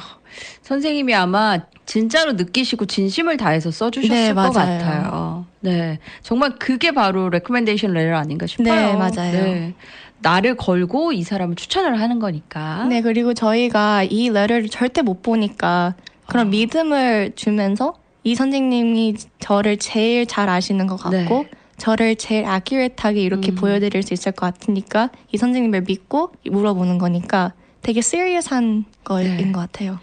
선생님이 0.62 1.14
아마 1.16 1.60
진짜로 1.86 2.34
느끼시고 2.34 2.86
진심을 2.86 3.38
다해서 3.38 3.72
써주셨을 3.72 4.16
네, 4.16 4.34
것. 4.34 4.52
같아요. 4.52 5.46
네, 5.62 6.00
정말 6.22 6.56
그게 6.58 6.92
바로 6.92 7.30
recommendation 7.30 7.94
letter 7.94 8.16
아닌가 8.16 8.46
싶어요. 8.48 8.74
네, 8.74 8.94
맞아요. 8.94 9.74
나를 10.22 10.56
걸고 10.56 11.14
이 11.14 11.24
사람을 11.24 11.56
추천을 11.56 12.00
하는 12.00 12.20
거니까. 12.20 12.86
네 12.86 13.02
그리고 13.02 13.34
저희가 13.34 14.04
이 14.04 14.30
레터를 14.30 14.70
절대 14.70 15.02
못 15.02 15.22
보니까 15.22 15.96
그런 16.28 16.48
아. 16.48 16.50
믿음을 16.50 17.32
주면서 17.36 17.96
이 18.24 18.36
선생님이 18.36 19.16
저를 19.40 19.78
제일 19.78 20.26
잘 20.28 20.50
아시는 20.50 20.88
것 20.88 20.98
같고 20.98 21.44
네. 21.44 21.50
저를 21.80 22.16
제일 22.16 22.46
아큐레트하게 22.46 23.22
이렇게 23.22 23.52
음. 23.52 23.56
보여드릴 23.56 24.04
수 24.04 24.14
있을 24.14 24.32
것 24.32 24.46
같으니까 24.46 25.10
이 25.32 25.38
선생님을 25.38 25.82
믿고 25.82 26.34
물어보는 26.46 26.98
거니까 27.00 27.54
되게 27.82 28.02
시리어스한 28.02 28.86
거인 29.04 29.38
네. 29.38 29.52
것 29.52 29.60
같아요. 29.62 30.00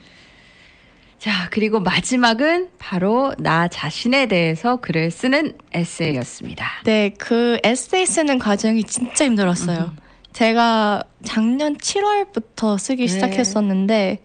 자, 1.19 1.49
그리고 1.51 1.81
마지막은 1.81 2.69
바로 2.79 3.35
나 3.39 3.69
자신에 3.69 4.27
대해서 4.27 4.77
글을 4.77 5.11
쓰는 5.11 5.55
에세이였습니다. 5.73 6.67
네, 6.85 7.11
그 7.19 7.59
에세이 7.65 8.07
쓰는 8.07 8.39
과정이 8.39 8.85
진짜 8.85 9.25
힘들었어요. 9.25 9.93
제가 10.33 11.03
작년 11.25 11.77
7월부터 11.79 12.79
쓰기 12.79 13.07
네. 13.07 13.09
시작했었는데 13.09 14.19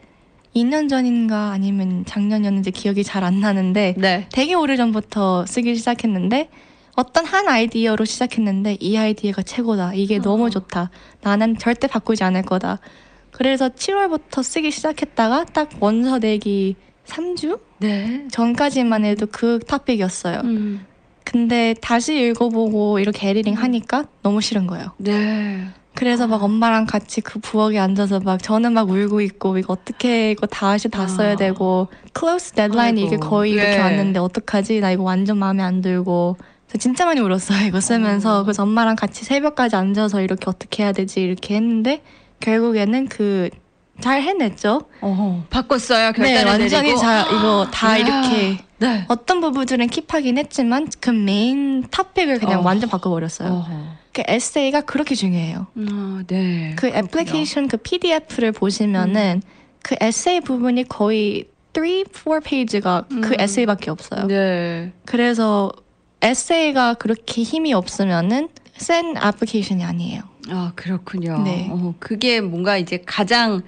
2년 0.56 0.90
전인가 0.90 1.52
아니면 1.52 2.04
작년이었는지 2.06 2.72
기억이 2.72 3.04
잘 3.04 3.24
안 3.24 3.40
나는데 3.40 3.96
네. 3.98 4.28
되게 4.34 4.54
오래전부터 4.54 5.46
쓰기 5.46 5.76
시작했는데 5.76 6.50
어떤 6.96 7.26
한 7.26 7.48
아이디어로 7.48 8.06
시작했는데 8.06 8.78
이 8.80 8.98
아이디어가 8.98 9.44
최고다. 9.44 9.94
이게 9.94 10.20
너무 10.20 10.50
좋다. 10.50 10.90
나는 11.22 11.58
절대 11.58 11.88
바꾸지 11.88 12.24
않을 12.24 12.44
거다. 12.44 12.80
그래서 13.32 13.70
7월부터 13.70 14.44
쓰기 14.44 14.72
시작했다가 14.72 15.46
딱 15.46 15.70
원서 15.80 16.20
내기 16.20 16.76
3주 17.06 17.60
네. 17.80 18.28
전까지만 18.32 19.06
해도 19.06 19.26
그 19.32 19.60
토픽이었어요. 19.68 20.42
음. 20.44 20.86
근데 21.24 21.74
다시 21.82 22.20
읽어보고 22.20 23.00
이렇게 23.00 23.30
editing 23.30 23.54
하니까 23.56 24.06
너무 24.22 24.42
싫은 24.42 24.68
거예요. 24.68 24.92
네. 24.98 25.68
그래서 25.94 26.26
막 26.28 26.42
엄마랑 26.44 26.86
같이 26.86 27.22
그 27.22 27.40
부엌에 27.40 27.78
앉아서 27.78 28.22
막 28.22 28.42
저는 28.42 28.74
막 28.74 28.90
울고 28.90 29.22
있고 29.22 29.58
이거 29.58 29.74
어떻게 29.74 30.32
이거 30.32 30.48
다시 30.48 30.90
다 30.90 31.08
써야 31.08 31.34
아. 31.34 31.36
되고 31.36 31.90
close 32.14 32.54
deadline이 32.54 33.04
이게. 33.04 33.18
거의 33.18 33.52
이렇게 33.52 33.72
네. 33.72 33.80
왔는데 33.80 34.20
어떡하지 34.20 34.80
나 34.80 34.92
이거 34.92 35.04
완전 35.04 35.38
마음에 35.38 35.64
안 35.64 35.82
들고 35.82 36.38
그래서 36.72 36.78
진짜 36.80 37.06
많이 37.06 37.20
울었어요 37.20 37.68
이거 37.68 37.82
쓰면서 37.82 38.44
그래서 38.44 38.64
엄마랑 38.64 38.96
같이 38.96 39.26
새벽까지 39.26 39.76
앉아서 39.76 40.22
이렇게 40.22 40.46
어떻게 40.48 40.84
해야 40.84 40.94
되지 40.94 41.22
이렇게 41.22 41.56
했는데 41.56 42.02
결국에는 42.40 43.08
그 43.08 43.50
잘 44.02 44.22
해냈죠. 44.22 44.82
어, 45.02 45.46
바꿨어요. 45.50 46.12
결단을 46.14 46.44
네, 46.44 46.44
완전히 46.44 46.84
내리고. 46.88 47.00
자 47.00 47.22
이거 47.30 47.68
다 47.72 47.98
이야. 47.98 48.06
이렇게 48.06 48.58
네. 48.80 49.06
어떤 49.08 49.40
부분들은 49.40 49.88
keep하긴 49.88 50.38
했지만 50.38 50.88
그 51.00 51.12
main 51.12 51.84
topic을 51.84 52.40
그냥 52.40 52.62
어. 52.62 52.64
완전 52.64 52.90
바꿔버렸어요. 52.90 53.50
어허. 53.50 53.72
그 54.12 54.24
에세이가 54.28 54.82
그렇게 54.82 55.16
중요해요. 55.16 55.68
아, 55.78 56.24
네. 56.28 56.74
그. 56.76 56.88
애플리케이션 56.88 57.68
그 57.68 57.78
PDF를 57.78 58.52
보시면은 58.52 59.42
그 59.84 59.96
에세이 60.02 60.42
부분이 60.42 60.88
거의 60.90 61.46
3, 61.74 61.84
4페이지가 61.84 63.08
그 63.08 63.16
음. 63.16 63.40
에세이밖에 63.40 63.90
없어요. 63.92 64.28
네. 64.28 64.92
그래서 65.06 65.72
에세이가 66.22 66.96
그렇게 66.96 67.44
힘이 67.44 67.74
없으면은 67.74 68.50
센 68.78 69.16
application이 69.18 69.84
아니에요. 69.84 70.22
아, 70.50 70.72
그렇군요. 70.76 71.42
네. 71.44 71.68
어, 71.70 71.94
그게 72.00 72.42
뭔가 72.42 72.78
이제 72.78 73.02
가장 73.06 73.62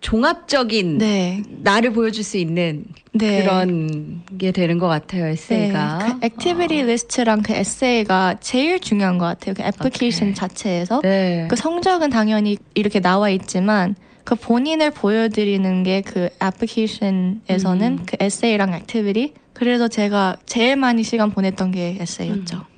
종합적인 0.00 0.98
네. 0.98 1.42
나를 1.62 1.92
보여줄 1.92 2.24
수 2.24 2.36
있는 2.36 2.84
네. 3.12 3.42
그런 3.42 4.22
게 4.36 4.52
되는 4.52 4.78
것 4.78 4.86
같아요, 4.86 5.26
에세이가. 5.26 5.98
네. 5.98 6.12
그 6.12 6.26
activity 6.26 6.82
list랑 6.82 7.42
그 7.42 7.54
에세이가 7.54 8.36
제일 8.40 8.80
중요한 8.80 9.16
것 9.16 9.24
같아요. 9.24 9.54
그 9.54 9.62
애플리케이션 9.62 10.28
오케이. 10.28 10.34
자체에서. 10.34 11.00
네. 11.00 11.46
그 11.48 11.56
성적은 11.56 12.10
당연히 12.10 12.58
이렇게 12.74 13.00
나와 13.00 13.30
있지만 13.30 13.94
그 14.24 14.34
본인을 14.34 14.90
보여드리는 14.90 15.82
게 15.84 16.02
그 16.02 16.28
application에서는 16.42 17.92
음. 17.92 18.02
그 18.06 18.16
에세이랑 18.20 18.74
activity 18.74 19.34
그래서 19.54 19.88
제가 19.88 20.36
제일 20.46 20.76
많이 20.76 21.02
시간 21.02 21.30
보냈던 21.30 21.70
게 21.70 21.96
에세이였죠. 22.00 22.56
음. 22.58 22.73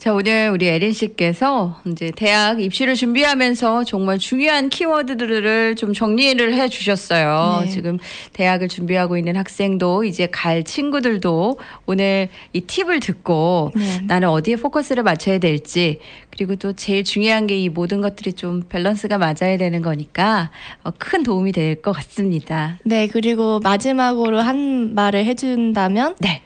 자, 0.00 0.14
오늘 0.14 0.48
우리 0.50 0.66
에린 0.66 0.94
씨께서 0.94 1.78
이제 1.86 2.10
대학 2.16 2.58
입시를 2.62 2.94
준비하면서 2.94 3.84
정말 3.84 4.16
중요한 4.16 4.70
키워드들을 4.70 5.76
좀 5.76 5.92
정리를 5.92 6.54
해 6.54 6.68
주셨어요. 6.70 7.60
네. 7.64 7.68
지금 7.70 7.98
대학을 8.32 8.68
준비하고 8.68 9.18
있는 9.18 9.36
학생도 9.36 10.04
이제 10.04 10.26
갈 10.26 10.64
친구들도 10.64 11.58
오늘 11.84 12.30
이 12.54 12.62
팁을 12.62 13.00
듣고 13.00 13.72
네. 13.76 14.00
나는 14.06 14.30
어디에 14.30 14.56
포커스를 14.56 15.02
맞춰야 15.02 15.36
될지 15.38 15.98
그리고 16.30 16.56
또 16.56 16.72
제일 16.72 17.04
중요한 17.04 17.46
게 17.46 17.60
이 17.60 17.68
모든 17.68 18.00
것들이 18.00 18.32
좀 18.32 18.62
밸런스가 18.70 19.18
맞아야 19.18 19.58
되는 19.58 19.82
거니까 19.82 20.50
어, 20.82 20.92
큰 20.96 21.22
도움이 21.22 21.52
될 21.52 21.82
것 21.82 21.92
같습니다. 21.92 22.78
네 22.84 23.06
그리고 23.06 23.60
마지막으로 23.60 24.40
한 24.40 24.94
말을 24.94 25.26
해준다면 25.26 26.14
네. 26.20 26.40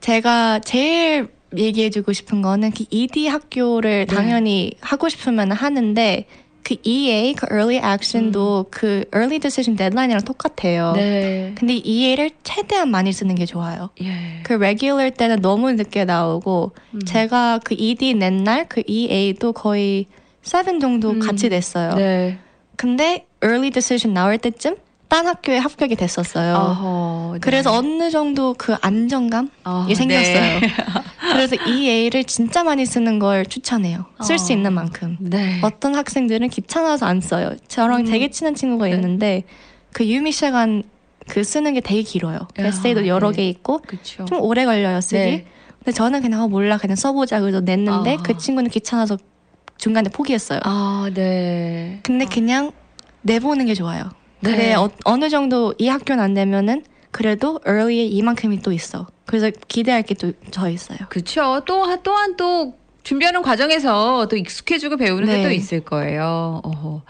제가 0.00 0.60
제일 0.60 1.28
얘기해주고 1.56 2.12
싶은 2.12 2.42
거는 2.42 2.70
그 2.72 2.84
ED 2.90 3.26
학교를 3.28 4.06
네. 4.06 4.14
당연히 4.14 4.72
하고 4.80 5.08
싶으면 5.08 5.52
하는데 5.52 6.26
그 6.62 6.76
EA 6.82 7.32
그 7.34 7.46
Early 7.50 7.76
Action도 7.82 8.66
그 8.70 9.04
Early 9.14 9.38
Decision 9.38 9.76
Deadline이랑 9.76 10.22
똑같아요. 10.24 10.92
네. 10.94 11.52
근데 11.56 11.74
EA를 11.76 12.30
최대한 12.42 12.90
많이 12.90 13.10
쓰는 13.12 13.34
게 13.36 13.46
좋아요. 13.46 13.88
예. 14.02 14.40
그 14.42 14.52
레귤러 14.52 15.08
때는 15.10 15.40
너무 15.40 15.72
늦게 15.72 16.04
나오고 16.04 16.72
음. 16.94 17.04
제가 17.06 17.60
그 17.64 17.74
ED 17.78 18.14
낸 18.14 18.44
날 18.44 18.66
그 18.68 18.82
EA도 18.86 19.54
거의 19.54 20.06
7 20.42 20.78
정도 20.80 21.10
음. 21.12 21.20
같이 21.20 21.48
냈어요. 21.48 21.94
네. 21.94 22.38
근데 22.76 23.24
early 23.42 23.70
decision 23.70 24.12
나올 24.12 24.36
때쯤 24.36 24.76
딴 25.08 25.26
학교에 25.26 25.56
합격이 25.56 25.96
됐었어요. 25.96 26.54
어허, 26.54 27.30
네. 27.34 27.38
그래서 27.40 27.72
어느 27.72 28.10
정도 28.10 28.54
그 28.56 28.76
안정감이 28.80 29.48
어, 29.64 29.86
생겼어요. 29.94 30.60
네. 30.60 30.60
그래서 31.32 31.56
EA를 31.66 32.24
진짜 32.24 32.62
많이 32.62 32.84
쓰는 32.84 33.18
걸 33.18 33.46
추천해요. 33.46 34.06
쓸수 34.22 34.52
어. 34.52 34.56
있는 34.56 34.74
만큼. 34.74 35.16
네. 35.20 35.60
어떤 35.62 35.94
학생들은 35.94 36.50
귀찮아서 36.50 37.06
안 37.06 37.20
써요. 37.20 37.54
저랑 37.68 38.00
음. 38.00 38.04
되게 38.04 38.28
친한 38.30 38.54
친구가 38.54 38.86
네. 38.86 38.92
있는데 38.92 39.44
그 39.92 40.06
유미 40.06 40.32
시간 40.32 40.82
그 41.26 41.42
쓰는 41.42 41.74
게 41.74 41.80
되게 41.80 42.02
길어요. 42.02 42.40
그 42.54 42.62
아, 42.62 42.66
에세이도 42.66 43.06
여러 43.06 43.30
네. 43.30 43.36
개 43.36 43.48
있고 43.48 43.78
그렇죠. 43.78 44.26
좀 44.26 44.40
오래 44.40 44.64
걸려요 44.66 45.00
쓰기. 45.00 45.18
네. 45.18 45.46
근데 45.78 45.92
저는 45.92 46.20
그냥 46.20 46.42
어, 46.42 46.48
몰라 46.48 46.76
그냥 46.76 46.96
써보자 46.96 47.40
그래서 47.40 47.60
냈는데 47.60 48.16
아. 48.18 48.22
그 48.22 48.36
친구는 48.36 48.70
귀찮아서 48.70 49.16
중간에 49.78 50.10
포기했어요. 50.10 50.60
아, 50.64 51.08
네. 51.14 52.00
근데 52.02 52.26
그냥 52.26 52.72
내보는 53.22 53.66
게 53.66 53.74
좋아요. 53.74 54.10
네. 54.40 54.50
그래 54.52 54.74
어, 54.74 54.90
어느 55.04 55.28
정도 55.28 55.74
이 55.78 55.88
학교는 55.88 56.22
안 56.22 56.34
되면은 56.34 56.84
그래도 57.10 57.60
early에 57.66 58.04
이만큼이 58.04 58.60
또 58.62 58.72
있어. 58.72 59.06
그래서 59.26 59.50
기대할 59.68 60.02
게 60.02 60.14
또 60.14 60.32
저 60.50 60.68
있어요. 60.68 60.98
그렇죠. 61.08 61.60
또 61.66 61.82
한- 61.84 62.02
또한 62.02 62.36
또 62.36 62.74
준비하는 63.02 63.42
과정에서 63.42 64.26
또 64.28 64.36
익숙해지고 64.36 64.96
배우는 64.98 65.26
게 65.26 65.36
네. 65.38 65.42
또 65.42 65.50
있을 65.50 65.80
거예요. 65.80 66.60
어허. 66.62 67.02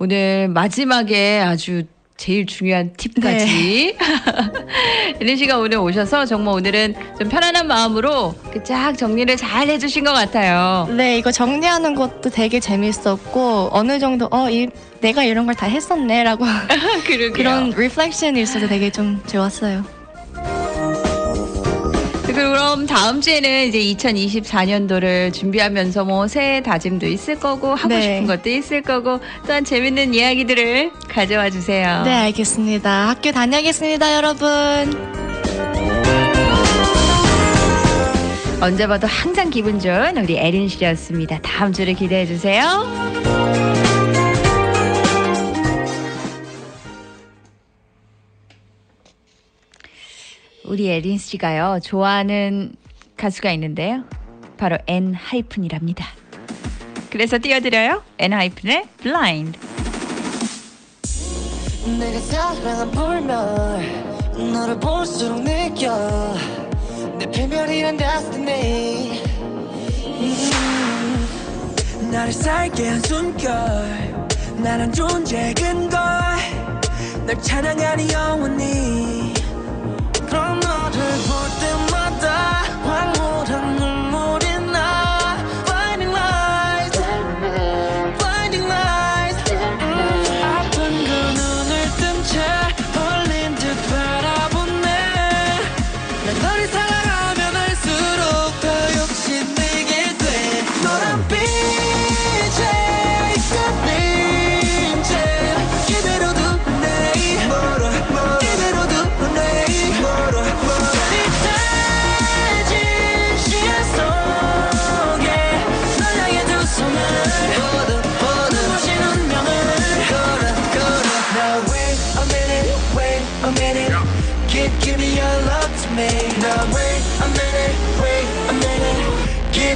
오늘 0.00 0.48
마지막에 0.48 1.40
아주 1.40 1.84
제일 2.16 2.46
중요한 2.46 2.92
팁까지. 2.96 3.96
예린 5.20 5.36
씨가 5.36 5.58
오늘 5.58 5.78
오셔서 5.78 6.26
정말 6.26 6.54
오늘은 6.54 6.94
좀 7.18 7.28
편안한 7.28 7.66
마음으로 7.66 8.34
그 8.52 8.68
쫙 8.68 8.96
정리를 8.96 9.36
잘 9.36 9.68
해주신 9.68 10.04
것 10.04 10.12
같아요. 10.12 10.88
네, 10.96 11.18
이거 11.18 11.32
정리하는 11.32 11.94
것도 11.94 12.30
되게 12.30 12.60
재밌었고 12.60 13.70
어느 13.72 13.98
정도 13.98 14.28
어, 14.30 14.48
이, 14.48 14.68
내가 15.00 15.24
이런 15.24 15.44
걸 15.46 15.54
다 15.54 15.66
했었네라고. 15.66 16.44
그런 17.34 17.70
reflection이 17.70 18.40
있어서 18.42 18.66
되게 18.68 18.90
좀 18.90 19.22
좋았어요. 19.26 19.84
그럼 22.34 22.86
다음 22.86 23.20
주에는 23.20 23.68
이제 23.68 23.78
2024년도를 23.78 25.32
준비하면서 25.32 26.04
뭐 26.04 26.26
새해 26.26 26.62
다짐도 26.62 27.06
있을 27.06 27.38
거고 27.38 27.74
하고 27.74 27.88
네. 27.88 28.02
싶은 28.02 28.26
것도 28.26 28.50
있을 28.50 28.82
거고 28.82 29.20
또한 29.46 29.64
재밌는 29.64 30.14
이야기들을 30.14 30.90
가져와 31.08 31.50
주세요. 31.50 32.02
네, 32.04 32.12
알겠습니다. 32.12 33.08
학교 33.08 33.30
다녀오겠습니다, 33.30 34.16
여러분. 34.16 35.14
언제 38.60 38.86
봐도 38.86 39.06
항상 39.06 39.50
기분 39.50 39.78
좋은 39.78 40.16
우리 40.16 40.36
에린 40.36 40.68
씨였습니다. 40.68 41.38
다음 41.42 41.72
주를 41.72 41.94
기대해 41.94 42.26
주세요. 42.26 42.64
우리 50.74 50.88
에린 50.88 51.18
씨가요 51.18 51.78
좋아하는 51.84 52.74
가수가 53.16 53.52
있는데요. 53.52 54.02
바로 54.56 54.76
엔 54.88 55.14
하이픈이랍니다. 55.14 56.04
그래서 57.10 57.38
띄워드려요. 57.38 58.02
엔 58.18 58.32
하이픈의 58.32 58.88
Blind. 59.00 59.56
내가 61.96 62.18
사랑한 62.18 62.90
불멸 62.90 64.52
너를 64.52 64.80
볼수록 64.80 65.44
느껴 65.44 66.34
내 67.20 67.30
패멸이란 67.30 67.96
destiny 67.96 69.22
음, 72.00 72.10
나를 72.10 72.32
살게 72.32 72.88
한 72.88 73.00
숨결 73.02 73.52
나란 74.56 74.92
존재 74.92 75.54
근거 75.56 75.96
널 77.26 77.40
찬양하니 77.40 78.12
영원히 78.12 79.33
때마다 82.62 83.33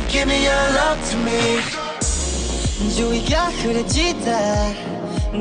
Give, 0.09 0.27
me 0.27 0.47
your 0.47 0.73
love 0.73 1.11
to 1.11 1.19
me. 1.21 1.61
주위가 2.97 3.51
흐려지다. 3.51 4.73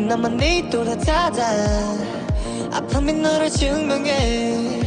나만 0.08 0.36
네 0.36 0.70
또렷하다. 0.70 1.42
아픔이 2.74 3.14
너를 3.14 3.50
증명해. 3.50 4.82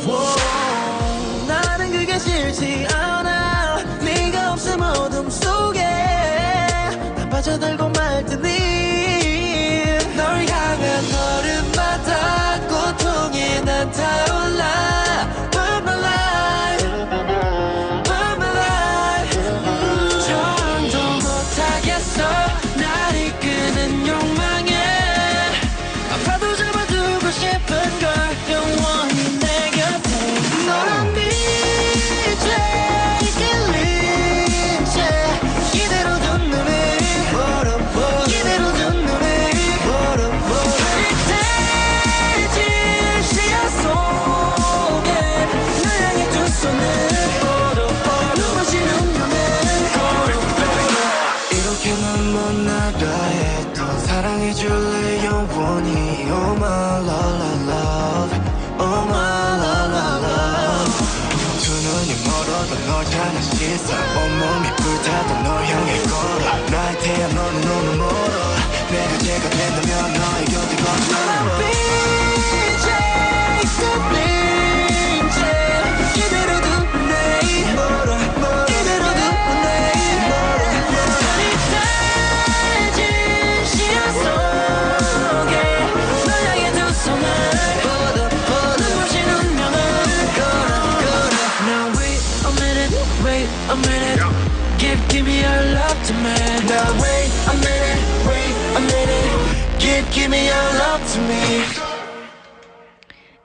Whoa, 0.00 1.46
나는 1.46 1.92
그게 1.92 2.18
싫지 2.18 2.86
않아. 2.94 3.82
네가 4.02 4.54
없음 4.54 4.80
어둠 4.80 5.28
속에. 5.28 5.80
나 5.80 7.28
빠져들고 7.28 7.90
말더니 7.90 8.85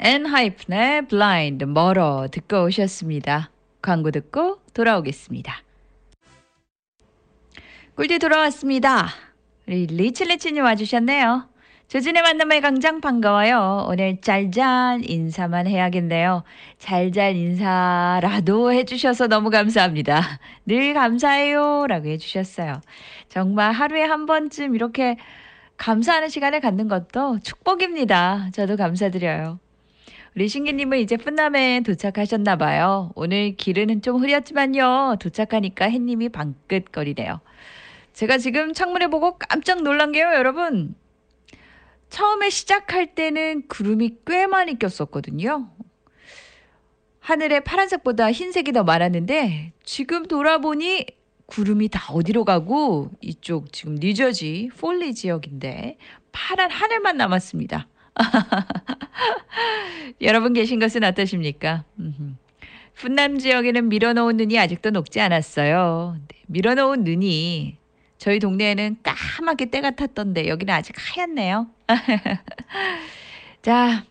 엔 0.04 0.26
하이픈의 0.26 1.04
Blind 1.10 1.64
멀어 1.66 2.28
듣고 2.32 2.64
오셨습니다. 2.64 3.52
광고 3.84 4.10
듣고 4.10 4.58
돌아오겠습니다. 4.74 5.62
꿀디 7.96 8.18
돌아왔습니다. 8.18 9.10
우리 9.68 9.86
리치리치님 9.86 10.64
와주셨네요. 10.64 11.48
조진의 11.88 12.24
만남의 12.24 12.62
강장 12.62 13.00
반가워요. 13.00 13.86
오늘 13.88 14.20
짤짤 14.22 15.02
인사만 15.08 15.68
해야겠네요. 15.68 16.46
잘잘 16.80 17.36
인사라도 17.36 18.74
해주셔서 18.74 19.28
너무 19.28 19.52
감사합니다. 19.52 20.40
늘 20.66 20.96
감사해요. 20.96 21.86
라고 21.86 22.08
해주셨어요. 22.08 22.82
정말 23.30 23.72
하루에 23.72 24.02
한 24.02 24.26
번쯤 24.26 24.74
이렇게 24.74 25.18
감사하는 25.78 26.30
시간을 26.30 26.60
갖는 26.60 26.88
것도 26.88 27.38
축복입니다. 27.44 28.50
저도 28.52 28.78
감사드려요. 28.78 29.60
우리 30.36 30.48
신기님은 30.48 31.00
이제 31.00 31.18
푼남에 31.18 31.82
도착하셨나 31.82 32.56
봐요. 32.56 33.12
오늘 33.16 33.56
길은 33.58 34.02
좀 34.02 34.22
흐렸지만요. 34.22 35.18
도착하니까 35.20 35.90
햇님이 35.90 36.30
방긋거리네요. 36.30 37.42
제가 38.14 38.38
지금 38.38 38.74
창문에 38.74 39.08
보고 39.08 39.38
깜짝 39.38 39.84
놀란 39.84 40.14
게요, 40.14 40.28
여러분. 40.34 40.96
처음에 42.10 42.50
시작할 42.50 43.14
때는 43.14 43.68
구름이 43.68 44.18
꽤 44.26 44.48
많이 44.48 44.80
꼈었거든요. 44.80 45.70
하늘에 47.20 47.60
파란색보다 47.60 48.32
흰색이 48.32 48.72
더 48.72 48.84
많았는데 48.84 49.74
지금 49.84 50.26
돌아보니 50.26 51.08
구름이 51.46 51.90
다 51.90 52.14
어디로 52.14 52.46
가고 52.46 53.12
이쪽 53.20 53.74
지금 53.74 53.96
뉴저지 53.96 54.70
폴리 54.78 55.14
지역인데 55.14 55.98
파란 56.32 56.72
하늘만 56.72 57.18
남았습니다. 57.18 57.88
여러분 60.22 60.54
계신 60.54 60.80
것은 60.80 61.04
어떠십니까? 61.04 61.84
fun남 62.98 63.40
지역에는 63.40 63.90
밀어놓은 63.90 64.38
눈이 64.38 64.60
아직도 64.60 64.92
녹지 64.92 65.20
않았어요. 65.20 66.18
네, 66.28 66.38
밀어놓은 66.48 67.04
눈이 67.04 67.78
저희 68.18 68.40
동네에는 68.40 68.98
까맣게 69.02 69.72
때가 69.72 69.92
탔던데 69.92 70.48
여기는 70.48 70.74
아직 70.74 70.96
하얗네요. 70.98 71.68
자, 73.64 74.06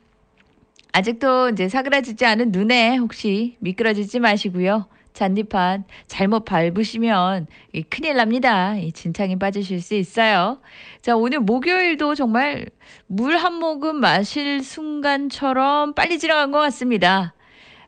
아직도 0.93 1.51
이제 1.51 1.69
사그라지지 1.69 2.25
않은 2.25 2.51
눈에 2.51 2.97
혹시 2.97 3.57
미끄러지지 3.61 4.19
마시고요. 4.19 4.87
잔디판 5.13 5.85
잘못 6.07 6.45
밟으시면 6.45 7.47
이 7.73 7.83
큰일 7.83 8.17
납니다. 8.17 8.77
이 8.77 8.93
진창에 8.93 9.37
빠지실 9.37 9.81
수 9.81 9.95
있어요. 9.95 10.61
자, 11.03 11.17
오늘 11.17 11.41
목요일도 11.41 12.15
정말 12.15 12.67
물 13.07 13.37
한 13.37 13.55
모금 13.55 13.97
마실 13.97 14.63
순간처럼 14.63 15.95
빨리 15.95 16.19
지나간 16.19 16.51
것 16.53 16.59
같습니다. 16.59 17.35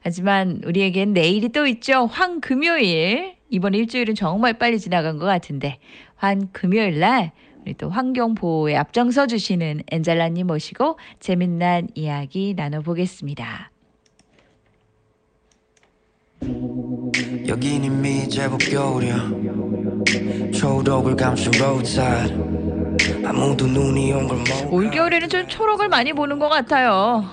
하지만 0.03 0.61
우리에겐 0.65 1.13
내일이 1.13 1.51
또 1.51 1.67
있죠. 1.67 2.07
황 2.07 2.41
금요일. 2.41 3.37
이번 3.51 3.75
일주일은 3.75 4.15
정말 4.15 4.55
빨리 4.55 4.79
지나간 4.79 5.19
것 5.19 5.27
같은데 5.27 5.79
황금요일 6.17 7.01
날 7.01 7.33
우리 7.63 7.75
또 7.75 7.91
환경 7.91 8.35
보호에 8.35 8.77
앞장서 8.77 9.27
주시는 9.27 9.83
엔젤라님 9.91 10.47
모시고 10.47 10.99
재밌는 11.21 11.89
이야기 11.95 12.55
나눠보겠습니다. 12.57 13.72
여긴 17.49 17.85
이미 17.85 18.29
제법 18.29 18.59
겨울이야 18.59 19.31
초록을 20.53 21.17
감춘 21.17 21.53
roadside 21.55 22.35
아무도 23.25 23.67
눈이 23.67 24.13
온걸 24.13 24.39
몰라 24.39 24.57
올겨울에는 24.71 25.29
좀 25.29 25.49
초록을 25.49 25.89
많이 25.89 26.13
보는 26.13 26.39
것 26.39 26.49
같아요. 26.49 27.25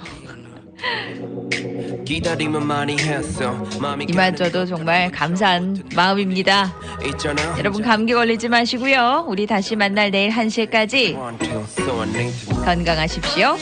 기다림은 2.05 2.65
많이 2.65 2.97
했어 2.97 3.55
이마저도 4.07 4.65
정말 4.65 5.11
감사한 5.11 5.83
마음입니다. 5.95 6.73
있잖아 7.05 7.57
여러분 7.59 7.81
감기 7.83 8.13
걸리지 8.13 8.49
마시고요. 8.49 9.25
우리 9.27 9.45
다시 9.45 9.75
만날 9.75 10.09
내일 10.09 10.31
1시까지 10.31 11.15
One, 11.15 11.37
two, 11.37 11.63
so 11.67 12.01
I 12.01 12.09
need 12.09 12.45
to 12.47 12.63
건강하십시오. 12.63 13.57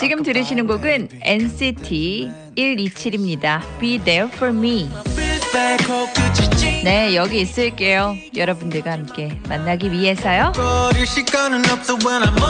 지금 0.00 0.22
들으시는 0.24 0.66
곡은 0.66 1.08
NCT 1.22 2.30
127입니다. 2.56 3.60
Be 3.78 3.98
there 3.98 4.28
for 4.34 4.52
me. 4.52 4.90
네, 6.82 7.14
여기 7.14 7.40
있을게요. 7.42 8.16
여러분들과 8.36 8.90
함께 8.90 9.38
만나기 9.48 9.92
위해서요. 9.92 10.52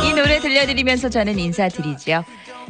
이 0.09 0.15
노래 0.15 0.41
들려드리면서 0.41 1.11
저는 1.11 1.39
인사드리죠. 1.39 2.25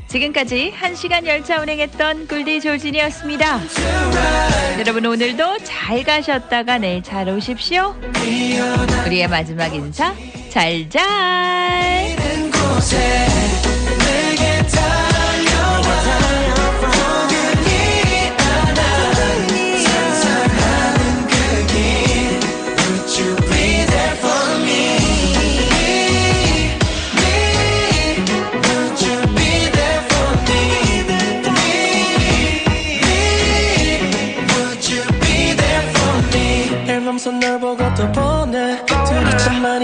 지금까지 0.08 0.74
1시간 0.76 1.26
열차 1.26 1.60
운행했던 1.60 2.26
꿀디 2.26 2.60
조진이었습니다. 2.60 3.60
여러분 4.80 5.06
오늘도 5.06 5.58
잘 5.62 6.02
가셨다가 6.02 6.78
내일 6.78 7.02
잘 7.04 7.28
오십시오. 7.28 7.94
우리의 9.06 9.28
마지막 9.28 9.72
인사 9.74 10.12
잘 10.52 10.86
잘. 10.90 11.02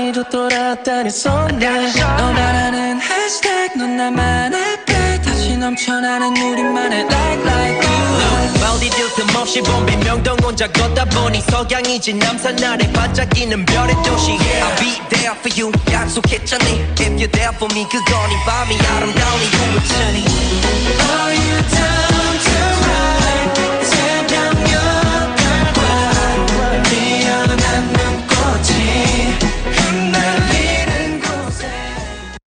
참 0.09 0.12
많이 0.12 0.12
좋더라다니 0.12 1.11
손에 1.11 1.92
너 1.92 2.32
나라는 2.32 3.00
해시태그 3.00 3.78
넌 3.78 3.96
나만의 3.96 4.84
백 4.86 5.22
다시 5.22 5.56
넘쳐나는 5.56 6.36
우리만의 6.36 7.00
like 7.00 7.42
like 7.42 7.88
you 7.88 8.64
어디들 8.74 9.12
틈없이 9.14 9.61
본 9.61 9.84
비명동 9.86 10.36
혼자 10.42 10.66
걷다 10.68 11.04
보니 11.06 11.40
석양이지 11.42 12.14
남산 12.14 12.62
아래 12.64 12.90
반짝이는 12.92 13.64
별의 13.66 13.94
도시. 14.04 14.32
I'll 14.32 14.78
be 14.78 15.00
there 15.11 15.36
for 15.36 15.50
you. 15.61 15.72
약속했잖니. 15.90 16.64
If 16.98 17.12
you're 17.16 17.30
there 17.30 17.52
for 17.56 17.68
me 17.74 17.84
그건 17.88 18.30
이 18.30 18.36
밤이 18.46 18.78
아름다운 18.78 19.40
이유였잖니. 19.42 20.24
Are 21.00 21.34
you 21.34 21.68
down 21.70 22.17